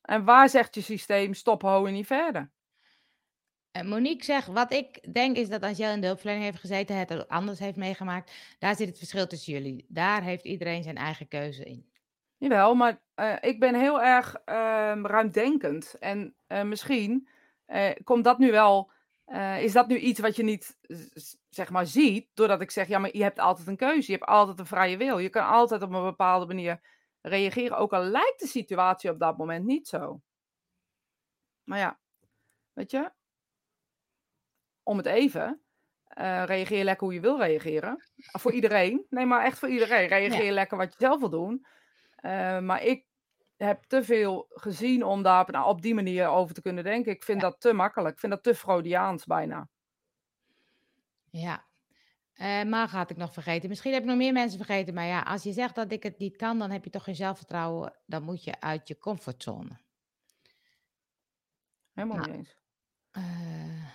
[0.02, 2.52] En waar zegt je systeem stop, ho en niet verder?
[3.72, 6.98] En Monique zegt, wat ik denk is dat als jij in de hulpverlening heeft gezeten,
[6.98, 9.86] het anders heeft meegemaakt, daar zit het verschil tussen jullie.
[9.90, 11.92] Daar heeft iedereen zijn eigen keuze in.
[12.38, 15.96] Jawel, maar eh, ik ben heel erg ehm, ruimdenkend.
[16.00, 17.28] En eh, misschien
[17.66, 18.92] eh, komt dat nu wel.
[19.26, 20.78] Eh, is dat nu iets wat je niet
[21.50, 22.30] zeg maar ziet?
[22.34, 24.12] Doordat ik zeg, ja, maar je hebt altijd een keuze.
[24.12, 25.18] Je hebt altijd een vrije wil.
[25.18, 26.80] Je kan altijd op een bepaalde manier
[27.22, 27.78] reageren.
[27.78, 30.22] Ook al lijkt de situatie op dat moment niet zo.
[31.64, 32.00] Maar ja,
[32.74, 33.12] weet je,
[34.84, 35.58] om het even.
[36.08, 38.04] eh, reageer lekker hoe je wil reageren.
[38.16, 39.06] Voor iedereen.
[39.10, 40.08] Nee, maar echt voor iedereen.
[40.08, 41.66] Reageer lekker wat je zelf wil doen.
[42.16, 43.06] Eh, maar ik
[43.64, 47.12] heb te veel gezien om daar op, nou, op die manier over te kunnen denken.
[47.12, 47.50] Ik vind Ja.
[47.50, 48.14] dat te makkelijk.
[48.14, 49.68] Ik vind dat te Freudiaans bijna.
[51.30, 51.66] Ja.
[52.34, 53.70] Eh maar had ik nog vergeten.
[53.70, 54.94] Misschien heb ik nog meer mensen vergeten.
[54.94, 57.16] Maar ja, als je zegt dat ik het niet kan, dan heb je toch geen
[57.16, 57.94] zelfvertrouwen.
[58.06, 59.80] Dan moet je uit je comfortzone.
[61.94, 62.30] Helemaal Nou.
[62.30, 62.56] niet eens.
[63.12, 63.92] Eh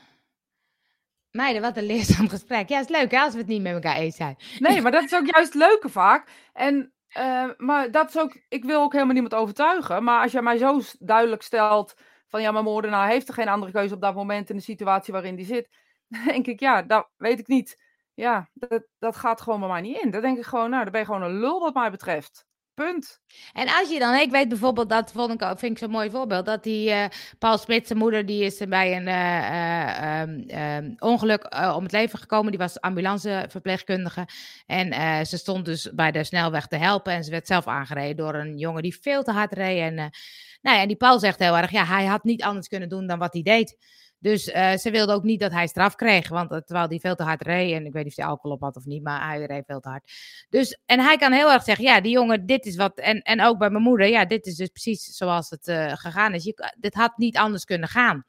[1.30, 2.68] meiden, wat een leerzaam gesprek.
[2.68, 4.36] Ja, is leuk hè, als we het niet met elkaar eens zijn.
[4.58, 6.30] Nee, maar dat is ook juist het leuke vaak.
[6.52, 10.04] En, eh, maar dat is ook, ik wil ook helemaal niemand overtuigen.
[10.04, 11.94] Maar als je mij zo duidelijk stelt
[12.28, 15.12] van ja, mijn moordenaar heeft er geen andere keuze op dat moment in de situatie
[15.12, 15.68] waarin die zit.
[16.08, 17.82] Dan denk ik, ja, dat weet ik niet.
[18.14, 20.10] Ja, dat, dat gaat gewoon bij mij niet in.
[20.10, 22.46] Dan denk ik gewoon, nou, dan ben je gewoon een lul wat mij betreft.
[22.78, 23.20] Punt.
[23.52, 26.46] En als je dan, ik weet bijvoorbeeld, dat vond ik, vind ik zo'n mooi voorbeeld,
[26.46, 27.04] dat die eh,
[27.38, 31.92] Paul Smit, zijn moeder, die is bij een eh, eh, ehm, ehm, ongeluk om het
[31.92, 32.50] leven gekomen.
[32.50, 34.28] Die was ambulanceverpleegkundige.
[34.66, 38.34] En ze stond dus bij de snelweg te helpen en ze werd zelf aangereden door
[38.34, 39.80] een jongen die veel te hard reed.
[39.80, 42.88] En Nou ja, en die Paul zegt heel erg, ja, hij had niet anders kunnen
[42.88, 43.76] doen dan wat hij deed.
[44.20, 47.22] Dus uh, ze wilde ook niet dat hij straf kreeg, want terwijl hij veel te
[47.22, 47.72] hard reed.
[47.72, 49.80] En ik weet niet of hij alcohol op had of niet, maar hij reed veel
[49.80, 50.12] te hard.
[50.48, 52.98] Dus, en hij kan heel erg zeggen, ja, die jongen, dit is wat.
[52.98, 56.34] En, en ook bij mijn moeder, ja, dit is dus precies zoals het uh, gegaan
[56.34, 56.44] is.
[56.44, 58.24] Je, dit had niet anders kunnen gaan.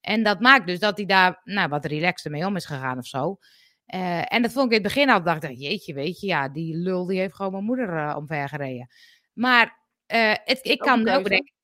[0.00, 3.06] En dat maakt dus dat hij daar nou, wat relaxter mee om is gegaan of
[3.06, 3.38] zo.
[3.94, 6.48] Uh, en dat vond ik in het begin al, dacht ik, jeetje, weet je, ja,
[6.48, 8.88] die lul die heeft gewoon mijn moeder omver gereden.
[9.32, 11.58] Maar het, ik kan ook bedenken.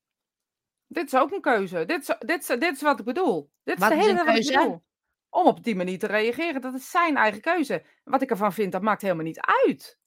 [0.86, 1.84] Dit is ook een keuze.
[1.84, 3.50] Dit is, dit is, dit is wat ik bedoel.
[3.64, 4.84] Dit wat is de hele bedoel.
[5.28, 6.60] Om op die manier te reageren.
[6.60, 7.84] Dat is zijn eigen keuze.
[8.04, 9.98] Wat ik ervan vind, dat maakt helemaal niet uit.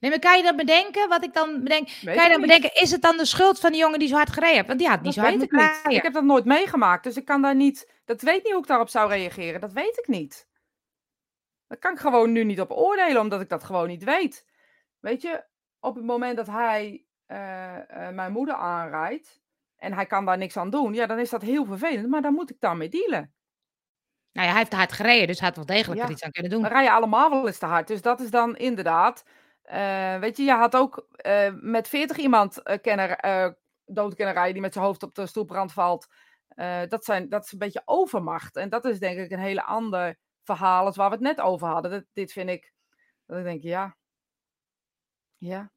[0.00, 2.74] Nee, maar kan je dan bedenken, wat ik dan bedenk, weet kan je dan bedenken,
[2.74, 4.66] is het dan de schuld van die jongen die zo hard gereden heeft?
[4.66, 5.96] Want die had niet dat zo hard ik niet.
[5.96, 8.66] Ik heb dat nooit meegemaakt, dus ik kan daar niet, dat weet niet hoe ik
[8.66, 9.60] daarop zou reageren.
[9.60, 10.48] Dat weet ik niet.
[11.66, 14.46] Daar kan ik gewoon nu niet op oordelen, omdat ik dat gewoon niet weet.
[15.00, 15.44] Weet je,
[15.80, 19.40] op het moment dat hij uh, uh, mijn moeder aanrijdt
[19.76, 22.34] en hij kan daar niks aan doen, ja, dan is dat heel vervelend, maar dan
[22.34, 23.34] moet ik daarmee dealen.
[24.32, 26.22] Nou ja, hij heeft te hard gereden, dus hij had wel degelijk ja, er iets
[26.22, 26.62] aan kunnen doen.
[26.62, 29.24] Dan rijden allemaal wel eens te hard, dus dat is dan inderdaad.
[29.72, 31.08] Uh, weet je, je had ook
[31.60, 36.06] met 40 iemand kennen, dood kunnen rijden die met zijn hoofd op de stoelbrand valt.
[36.88, 38.56] dat, zijn, dat is een beetje overmacht.
[38.56, 41.68] En dat is denk ik een hele ander verhaal als waar we het net over
[41.68, 41.90] hadden.
[41.90, 42.72] Dat, dit vind ik,
[43.26, 43.96] dat ik denk, ja,
[45.38, 45.70] ja.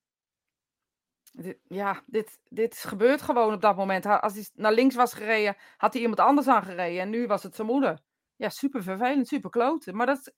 [1.68, 4.06] Ja, dit, dit gebeurt gewoon op dat moment.
[4.06, 7.02] Als hij naar links was gereden, had hij iemand anders aangereden.
[7.02, 8.00] En nu was het zijn moeder.
[8.36, 9.96] Ja, super vervelend, super kloten.
[9.96, 10.34] Maar dat,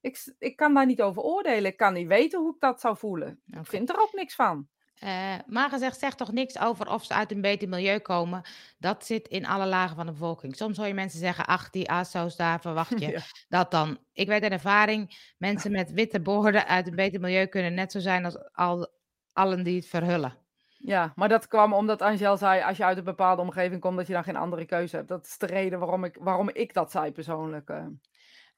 [0.00, 1.70] ik, ik kan daar niet over oordelen.
[1.70, 3.40] Ik kan niet weten hoe ik dat zou voelen.
[3.48, 3.60] Okay.
[3.60, 4.68] Ik vind er ook niks van.
[5.04, 8.42] Uh, maar gezegd, zeg toch niks over of ze uit een beter milieu komen.
[8.78, 10.56] Dat zit in alle lagen van de bevolking.
[10.56, 13.20] Soms hoor je mensen zeggen, ach, die ASO's, daar verwacht je ja.
[13.48, 13.98] dat dan.
[14.12, 17.98] Ik weet uit ervaring, mensen met witte borden uit een beter milieu kunnen net zo
[17.98, 18.97] zijn als al,
[19.38, 20.36] allen die het verhullen.
[20.78, 24.06] Ja, maar dat kwam omdat Angel zei, als je uit een bepaalde omgeving komt, dat
[24.06, 25.08] je dan geen andere keuze hebt.
[25.08, 27.70] Dat is de reden waarom ik, waarom ik dat zei persoonlijk.
[27.70, 27.86] Uh.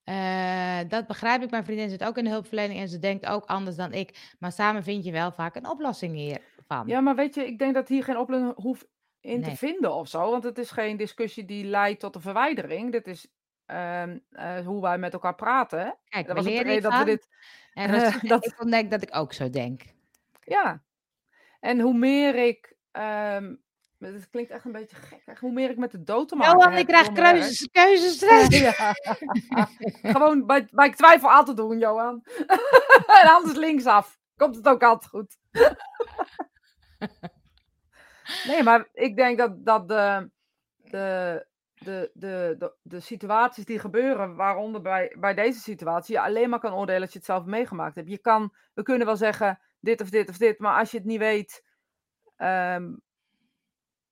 [0.04, 1.50] Uh, dat begrijp ik.
[1.50, 4.34] Mijn vriendin zit ook in de hulpverlening en ze denkt ook anders dan ik.
[4.38, 6.86] Maar samen vind je wel vaak een oplossing hiervan.
[6.86, 8.86] Ja, maar weet je, ik denk dat hier geen oplossing hoeft
[9.20, 9.50] in nee.
[9.50, 10.30] te vinden of zo.
[10.30, 12.92] Want het is geen discussie die leidt tot een verwijdering.
[12.92, 13.28] Dit is
[13.66, 15.96] uh, uh, hoe wij met elkaar praten.
[16.08, 17.28] Kijk, dat was reden dat we dit.
[17.72, 18.46] En dat, dat...
[18.46, 19.82] ik denk dat ik ook zo denk.
[20.40, 20.82] Ja.
[21.60, 23.62] En hoe meer ik um,
[24.08, 25.38] het klinkt echt een beetje gek.
[25.38, 26.78] Hoe meer ik met de dood te maken heb.
[26.78, 28.58] ik krijg keuzes, keuzestress.
[28.58, 28.94] Ja.
[30.14, 32.24] Gewoon bij, bij twijfel aan te doen, Johan.
[33.22, 34.18] en anders linksaf.
[34.36, 35.36] Komt het ook altijd goed.
[38.46, 40.30] nee, maar ik denk dat, dat de,
[40.76, 46.50] de, de, de, de, de situaties die gebeuren, waaronder bij, bij deze situatie, je alleen
[46.50, 48.08] maar kan oordelen als je het zelf meegemaakt hebt.
[48.08, 51.06] Je kan, we kunnen wel zeggen dit of dit of dit, maar als je het
[51.06, 51.64] niet weet,
[52.36, 53.02] um,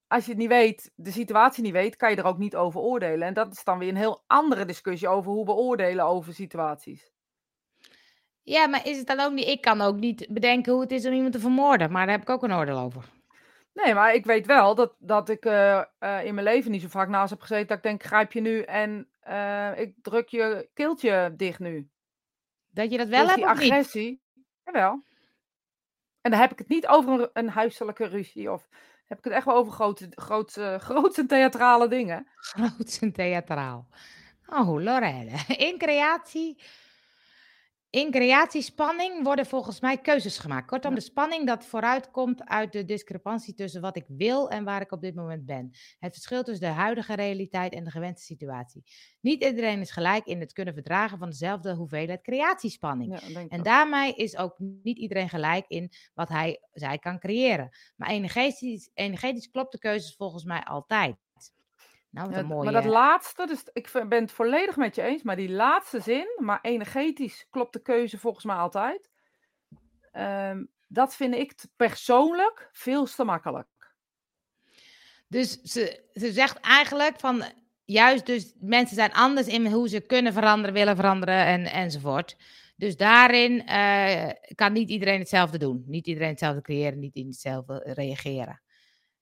[0.07, 2.81] als je het niet weet, de situatie niet weet, kan je er ook niet over
[2.81, 3.27] oordelen.
[3.27, 7.11] En dat is dan weer een heel andere discussie over hoe we oordelen over situaties.
[8.41, 9.47] Ja, maar is het dan ook niet...
[9.47, 12.21] Ik kan ook niet bedenken hoe het is om iemand te vermoorden, maar daar heb
[12.21, 13.03] ik ook een oordeel over.
[13.73, 16.87] Nee, maar ik weet wel dat, dat ik uh, uh, in mijn leven niet zo
[16.87, 20.69] vaak naast heb gezeten dat ik denk, grijp je nu en uh, ik druk je
[20.73, 21.89] keeltje dicht nu.
[22.69, 24.21] Dat je dat wel dus hebt die agressie,
[24.65, 25.03] jawel.
[26.21, 28.67] En dan heb ik het niet over een, een huiselijke ruzie of
[29.07, 32.27] heb ik het echt wel over grote, grote, grote theatrale dingen.
[32.35, 33.87] Groot en theatraal.
[34.47, 35.37] Oh, Lorelle.
[35.47, 36.61] In creatie
[37.89, 40.67] in creatiespanning worden volgens mij keuzes gemaakt.
[40.67, 44.91] Kortom, de spanning dat vooruitkomt uit de discrepantie tussen wat ik wil en waar ik
[44.91, 45.69] op dit moment ben.
[45.99, 48.83] Het verschil tussen de huidige realiteit en de gewenste situatie.
[49.21, 53.21] Niet iedereen is gelijk in het kunnen verdragen van dezelfde hoeveelheid creatiespanning.
[53.21, 57.69] Ja, en daarmee is ook niet iedereen gelijk in wat hij zij kan creëren.
[57.95, 61.15] Maar energetisch, energetisch klopt de keuzes volgens mij altijd.
[62.09, 62.71] Nou, ja, mooie...
[62.71, 66.27] Maar dat laatste, dus ik ben het volledig met je eens, maar die laatste zin,
[66.37, 69.09] maar energetisch klopt de keuze volgens mij altijd.
[70.13, 73.67] Um, dat vind ik persoonlijk veel te makkelijk.
[75.27, 77.43] Dus ze, ze zegt eigenlijk van,
[77.85, 82.37] juist dus mensen zijn anders in hoe ze kunnen veranderen, willen veranderen en, enzovoort.
[82.75, 85.83] Dus daarin uh, kan niet iedereen hetzelfde doen.
[85.87, 88.61] Niet iedereen hetzelfde creëren, niet iedereen hetzelfde reageren.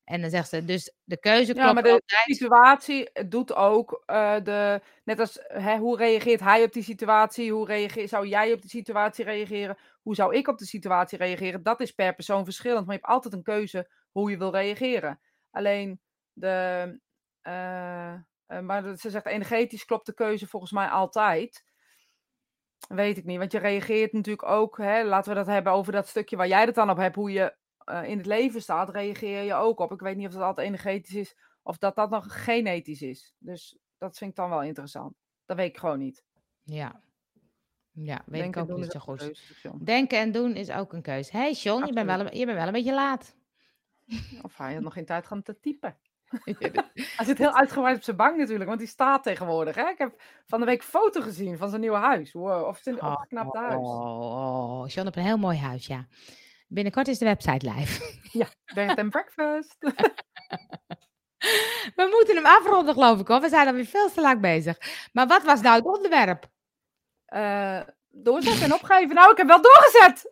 [0.07, 4.35] En dan zegt ze, dus de keuze klopt Ja, maar de situatie doet ook uh,
[4.43, 4.81] de...
[5.03, 7.51] Net als, hè, hoe reageert hij op die situatie?
[7.51, 9.77] Hoe reageer, zou jij op de situatie reageren?
[10.01, 11.63] Hoe zou ik op de situatie reageren?
[11.63, 12.85] Dat is per persoon verschillend.
[12.85, 15.19] Maar je hebt altijd een keuze hoe je wil reageren.
[15.51, 16.01] Alleen
[16.33, 16.99] de...
[17.43, 18.13] Uh,
[18.47, 21.63] uh, maar ze zegt, energetisch klopt de keuze volgens mij altijd.
[22.87, 24.77] Weet ik niet, want je reageert natuurlijk ook...
[24.77, 27.15] Hè, laten we dat hebben over dat stukje waar jij het dan op hebt.
[27.15, 27.55] Hoe je
[27.87, 29.91] eh, in het leven staat, reageer je ook op.
[29.91, 33.35] Ik weet niet of dat altijd energetisch is of dat dat nog genetisch is.
[33.37, 35.15] Dus dat vind ik dan wel interessant.
[35.45, 36.23] Dat weet ik gewoon niet.
[36.63, 37.01] Ja.
[37.91, 39.85] Ja, weet Denken ik ook niet zo goed.
[39.85, 41.31] Denken en doen is ook een keus.
[41.31, 43.35] Hé hey John, je bent, wel een, je bent wel een beetje laat.
[44.41, 45.97] Of hij had nog geen tijd om te typen.
[47.17, 49.75] Hij zit heel uitgebreid op zijn bank natuurlijk, want die staat tegenwoordig.
[49.75, 49.89] Hè?
[49.89, 52.31] Ik heb van de week foto gezien van zijn nieuwe huis.
[52.31, 53.75] Wow, of zijn opgeknapte huis.
[53.75, 56.07] Oh, oh, John heeft een heel mooi huis, ja.
[56.67, 58.15] Binnenkort is de website live.
[58.31, 59.75] Ja, bed and breakfast.
[61.95, 63.41] We moeten hem afronden, geloof ik, hoor.
[63.41, 64.77] We zijn alweer veel te lang bezig.
[65.13, 66.45] Maar wat was nou het onderwerp?
[67.25, 67.79] Eh
[68.23, 69.15] doorzet en opgeven.
[69.15, 70.25] Nou, ik heb wel doorgezet.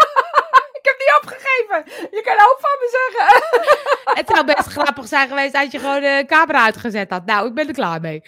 [0.80, 2.08] ik heb niet opgegeven.
[2.10, 3.42] Je kan een hoop van me zeggen.
[4.18, 7.24] Het zou best grappig zijn geweest als je gewoon de camera uitgezet had.
[7.24, 8.22] Nou, ik ben er klaar mee.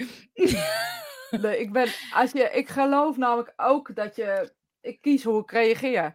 [1.31, 4.53] Nee, ik, ben, als je, ik geloof namelijk ook dat je.
[4.81, 6.15] Ik kies hoe ik reageer.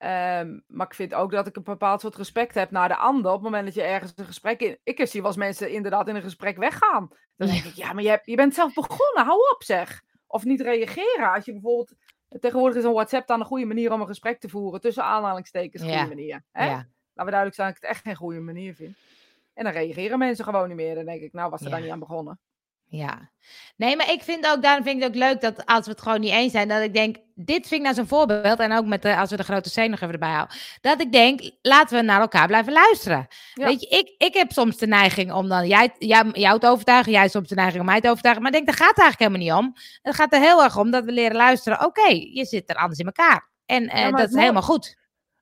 [0.00, 3.26] Ehm, maar ik vind ook dat ik een bepaald soort respect heb naar de ander.
[3.30, 4.78] Op het moment dat je ergens een gesprek in.
[4.82, 7.08] Ik zie wel eens mensen inderdaad in een gesprek weggaan.
[7.36, 9.24] Dan denk ik, ja, maar je, hebt, je bent zelf begonnen.
[9.24, 10.02] Hou op, zeg.
[10.26, 11.32] Of niet reageren.
[11.32, 11.92] Als je bijvoorbeeld.
[12.40, 14.80] Tegenwoordig is een WhatsApp dan een goede manier om een gesprek te voeren.
[14.80, 16.06] Tussen aanhalingstekens, goede Ja.
[16.06, 16.42] manier.
[16.52, 16.64] Hè?
[16.64, 16.70] Ja,
[17.14, 18.96] Laten we duidelijk zijn dat ik het echt geen goede manier vind.
[19.54, 20.94] En dan reageren mensen gewoon niet meer.
[20.94, 21.72] Dan denk ik, nou was er Ja.
[21.72, 22.40] dan niet aan begonnen.
[22.90, 23.30] Ja.
[23.76, 26.02] Nee, maar ik vind ook, daarom vind ik het ook leuk dat als we het
[26.02, 28.58] gewoon niet eens zijn, dat ik denk, dit vind ik nou zo'n voorbeeld.
[28.58, 30.50] En ook met de, als we de grote C nog even erbij halen.
[30.80, 33.26] Dat ik denk, laten we naar elkaar blijven luisteren.
[33.54, 33.66] Ja.
[33.66, 35.94] Weet je, ik, ik heb soms de neiging om dan jij,
[36.32, 37.12] jou te overtuigen.
[37.12, 38.42] Jij soms de neiging om mij te overtuigen.
[38.42, 39.82] Maar ik denk, daar gaat het eigenlijk helemaal niet om.
[40.02, 41.84] Het gaat er heel erg om dat we leren luisteren.
[41.84, 43.48] Oké, je zit er anders in elkaar.
[43.66, 44.98] En eh, dat is helemaal goed.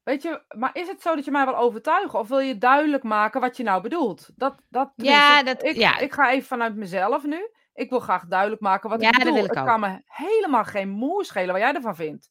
[0.09, 2.19] Weet je, maar is het zo dat je mij wil overtuigen?
[2.19, 4.31] Of wil je duidelijk maken wat je nou bedoelt?
[4.37, 5.99] Dat, dat, Ja, dat- ik, ja.
[5.99, 7.49] ik ga even vanuit mezelf nu.
[7.75, 9.35] Ik wil graag duidelijk maken wat Ja, ik dat bedoel.
[9.39, 9.67] wil ik het ook.
[9.67, 12.31] kan me helemaal geen moer schelen wat jij ervan vindt.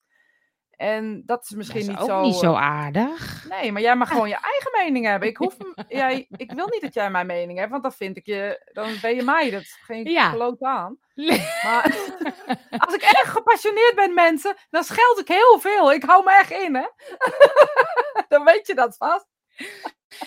[0.78, 2.22] En dat is Dat misschien is niet ook zo...
[2.22, 3.46] niet zo eh, aardig.
[3.50, 5.30] Nee, maar jij mag gewoon je eigen mening hebben.
[5.30, 5.56] Ik, hoef,
[5.88, 8.70] jij, ik wil niet dat jij mijn mening hebt, want dan vind ik je...
[8.74, 10.30] Dan ben je mij, dat geen Ja.
[10.30, 10.98] geloof aan.
[11.64, 11.84] Maar
[12.86, 15.94] als ik erg gepassioneerd ben, mensen, dan scheld ik heel veel.
[15.94, 16.88] Ik hou me echt in, hè.
[18.28, 19.28] dan weet je dat vast.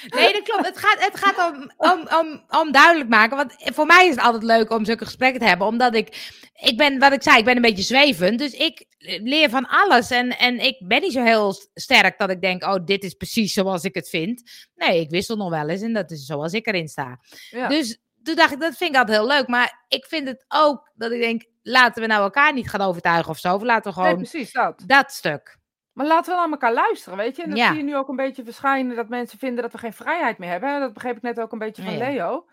[0.09, 0.67] Nee, dat klopt.
[0.67, 3.37] Het gaat, het gaat om, om, om, om duidelijk maken.
[3.37, 5.67] Want voor mij is het altijd leuk om zulke gesprekken te hebben.
[5.67, 8.39] Omdat ik, ik ben, wat ik zei, ik ben een beetje zwevend.
[8.39, 8.85] Dus ik
[9.23, 10.11] leer van alles.
[10.11, 13.53] En, en ik ben niet zo heel sterk dat ik denk, oh, dit is precies
[13.53, 14.43] zoals ik het vind.
[14.75, 17.21] Nee, ik wissel nog wel eens en dat is zoals ik erin sta.
[17.51, 17.69] Ja.
[17.69, 19.49] Dus toen dacht ik, dat vind ik altijd heel leuk.
[19.49, 23.31] Maar ik vind het ook dat ik denk, laten we nou elkaar niet gaan overtuigen
[23.31, 23.55] of zo.
[23.55, 24.83] Of laten we Nee, gewoon precies dat.
[24.87, 25.59] dat stuk.
[26.01, 27.43] Maar laten we naar elkaar luisteren, weet je.
[27.43, 27.69] En dat Ja.
[27.69, 30.51] zie je nu ook een beetje verschijnen, dat mensen vinden dat we geen vrijheid meer
[30.51, 30.81] hebben.
[30.81, 31.99] Dat begreep ik net ook een beetje van Ja.
[31.99, 32.47] Leo.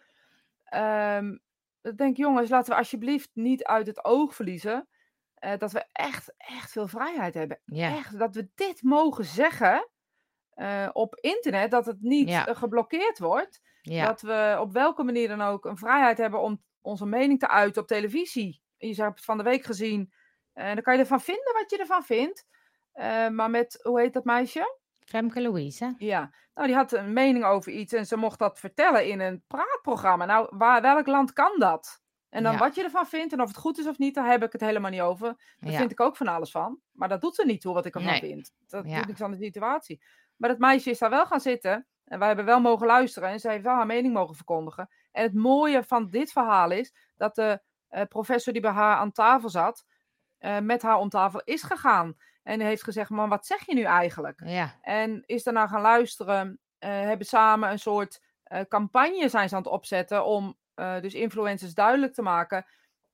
[0.63, 1.37] Ehm
[1.81, 4.87] ik denk, jongens, laten we alsjeblieft niet uit het oog verliezen
[5.35, 7.59] eh, dat we echt, echt veel vrijheid hebben.
[7.65, 7.95] Ja.
[7.97, 9.89] Echt, dat we dit mogen zeggen
[10.49, 12.47] eh, op internet, dat het niet Ja.
[12.47, 13.61] eh, geblokkeerd wordt.
[13.81, 14.05] Ja.
[14.05, 17.81] Dat we op welke manier dan ook een vrijheid hebben om onze mening te uiten
[17.81, 18.61] op televisie.
[18.77, 20.13] Je hebt het van de week gezien.
[20.53, 22.45] En dan kan je ervan vinden wat je ervan vindt.
[22.97, 24.77] Eh, maar met, hoe heet dat meisje?
[25.05, 25.95] Femke Louise.
[25.97, 29.43] Ja, nou die had een mening over iets en ze mocht dat vertellen in een
[29.47, 30.25] praatprogramma.
[30.25, 32.01] Nou, waar, welk land kan dat?
[32.29, 32.57] En dan Ja.
[32.57, 34.61] wat je ervan vindt en of het goed is of niet, daar heb ik het
[34.61, 35.27] helemaal niet over.
[35.59, 35.77] Daar Ja.
[35.77, 36.79] vind ik ook van alles van.
[36.91, 38.19] Maar dat doet er niet toe wat ik ervan Nee.
[38.19, 38.51] vind.
[38.67, 38.97] Dat Ja.
[38.97, 40.01] doet niks aan de situatie.
[40.35, 41.87] Maar dat meisje is daar wel gaan zitten.
[42.05, 43.29] En wij hebben wel mogen luisteren.
[43.29, 44.89] En ze heeft wel haar mening mogen verkondigen.
[45.11, 49.11] En het mooie van dit verhaal is dat de eh, professor die bij haar aan
[49.11, 49.85] tafel zat,
[50.37, 52.13] eh, met haar om tafel is gegaan.
[52.47, 54.41] En heeft gezegd, man, wat zeg je nu eigenlijk?
[54.45, 54.75] Ja.
[54.81, 56.59] En is daarna gaan luisteren.
[56.79, 61.13] eh, hebben samen een soort eh, campagne zijn ze aan het opzetten om eh, dus
[61.13, 62.65] influencers duidelijk te maken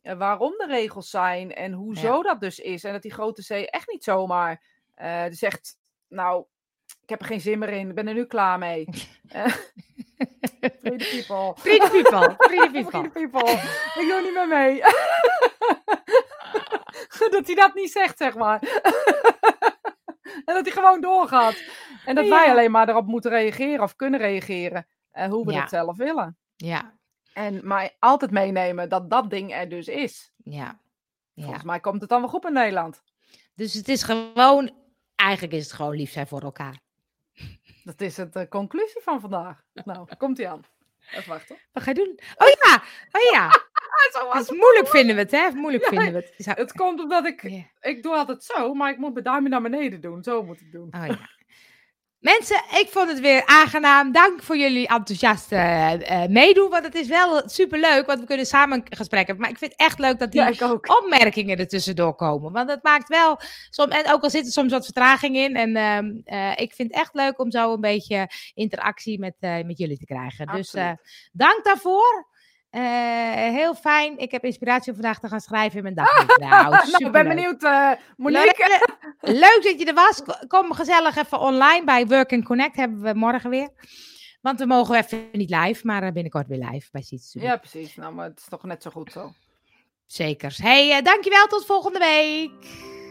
[0.02, 2.84] waarom de regels zijn en hoezo dat dus is.
[2.84, 4.64] En dat die grote C echt niet zomaar
[5.30, 5.78] zegt,
[6.08, 6.46] nou,
[7.02, 8.88] ik heb er geen zin meer in, ik ben er nu klaar mee.
[10.82, 11.54] Free the people.
[11.62, 12.36] Free the people.
[12.38, 13.02] Free the Free people.
[13.02, 13.52] the people.
[14.02, 14.82] Ik doe niet meer mee.
[17.32, 18.60] dat hij dat niet zegt, zeg maar.
[20.46, 21.64] en dat hij gewoon doorgaat.
[22.06, 24.88] En dat wij alleen maar erop moeten reageren of kunnen reageren.
[25.12, 25.60] eh, hoe we Ja.
[25.60, 26.38] het zelf willen.
[26.56, 26.98] Ja.
[27.34, 30.34] En maar altijd meenemen dat dat ding er dus is.
[30.38, 30.80] Ja.
[31.34, 31.44] ja.
[31.44, 33.02] Volgens mij komt het dan wel goed in Nederland.
[33.56, 34.72] Dus het is gewoon,
[35.16, 36.80] eigenlijk is het gewoon lief zijn voor elkaar.
[37.84, 39.64] Dat is het de conclusie van vandaag.
[39.74, 40.62] Nou, komt ie aan.
[41.12, 41.58] Even wachten.
[41.72, 42.20] Wat ga je doen?
[42.38, 43.50] Oh ja, oh ja.
[44.12, 45.50] Zo Het is moeilijk vinden we het, hè?
[45.52, 46.58] Moeilijk Ja, vinden we het.
[46.58, 47.44] Het komt omdat ik...
[47.82, 50.24] Ik doe altijd zo, maar ik moet mijn duimpje naar beneden doen.
[50.24, 50.88] Zo moet ik doen.
[50.92, 51.30] Oh ja.
[52.24, 54.12] Mensen, ik vond het weer aangenaam.
[54.12, 56.70] Dank voor jullie enthousiaste uh, meedoen.
[56.70, 59.42] Want het is wel superleuk, want we kunnen samen een gesprek hebben.
[59.42, 62.52] Maar ik vind het echt leuk dat die Ja, opmerkingen er tussendoor komen.
[62.52, 63.40] Want dat maakt wel,
[63.70, 65.56] soms, en ook al zit er soms wat vertraging in.
[65.56, 69.78] En ehm, eh, ik vind het echt leuk om zo een beetje interactie met, met
[69.78, 70.48] jullie te krijgen.
[70.48, 70.72] Dus
[71.32, 72.32] dank daarvoor.
[72.76, 72.82] Uh,
[73.34, 74.18] heel fijn.
[74.18, 76.38] Ik heb inspiratie om vandaag te gaan schrijven in mijn dag.
[76.38, 78.80] Nou, nou, ik ben benieuwd, uh, Monique.
[79.22, 80.22] Leuk, leuk, dat je er was.
[80.48, 82.76] Kom gezellig even online bij Work and Connect.
[82.76, 83.70] Hebben we morgen weer.
[84.42, 87.34] Want we mogen even niet live, maar binnenkort weer live bij Siets.
[87.40, 87.96] Ja, precies.
[87.96, 89.34] Nou, maar het is toch net zo goed zo.
[90.06, 90.58] Zekers.
[90.58, 91.48] hey, uh, dankjewel.
[91.48, 93.02] Tot volgende week.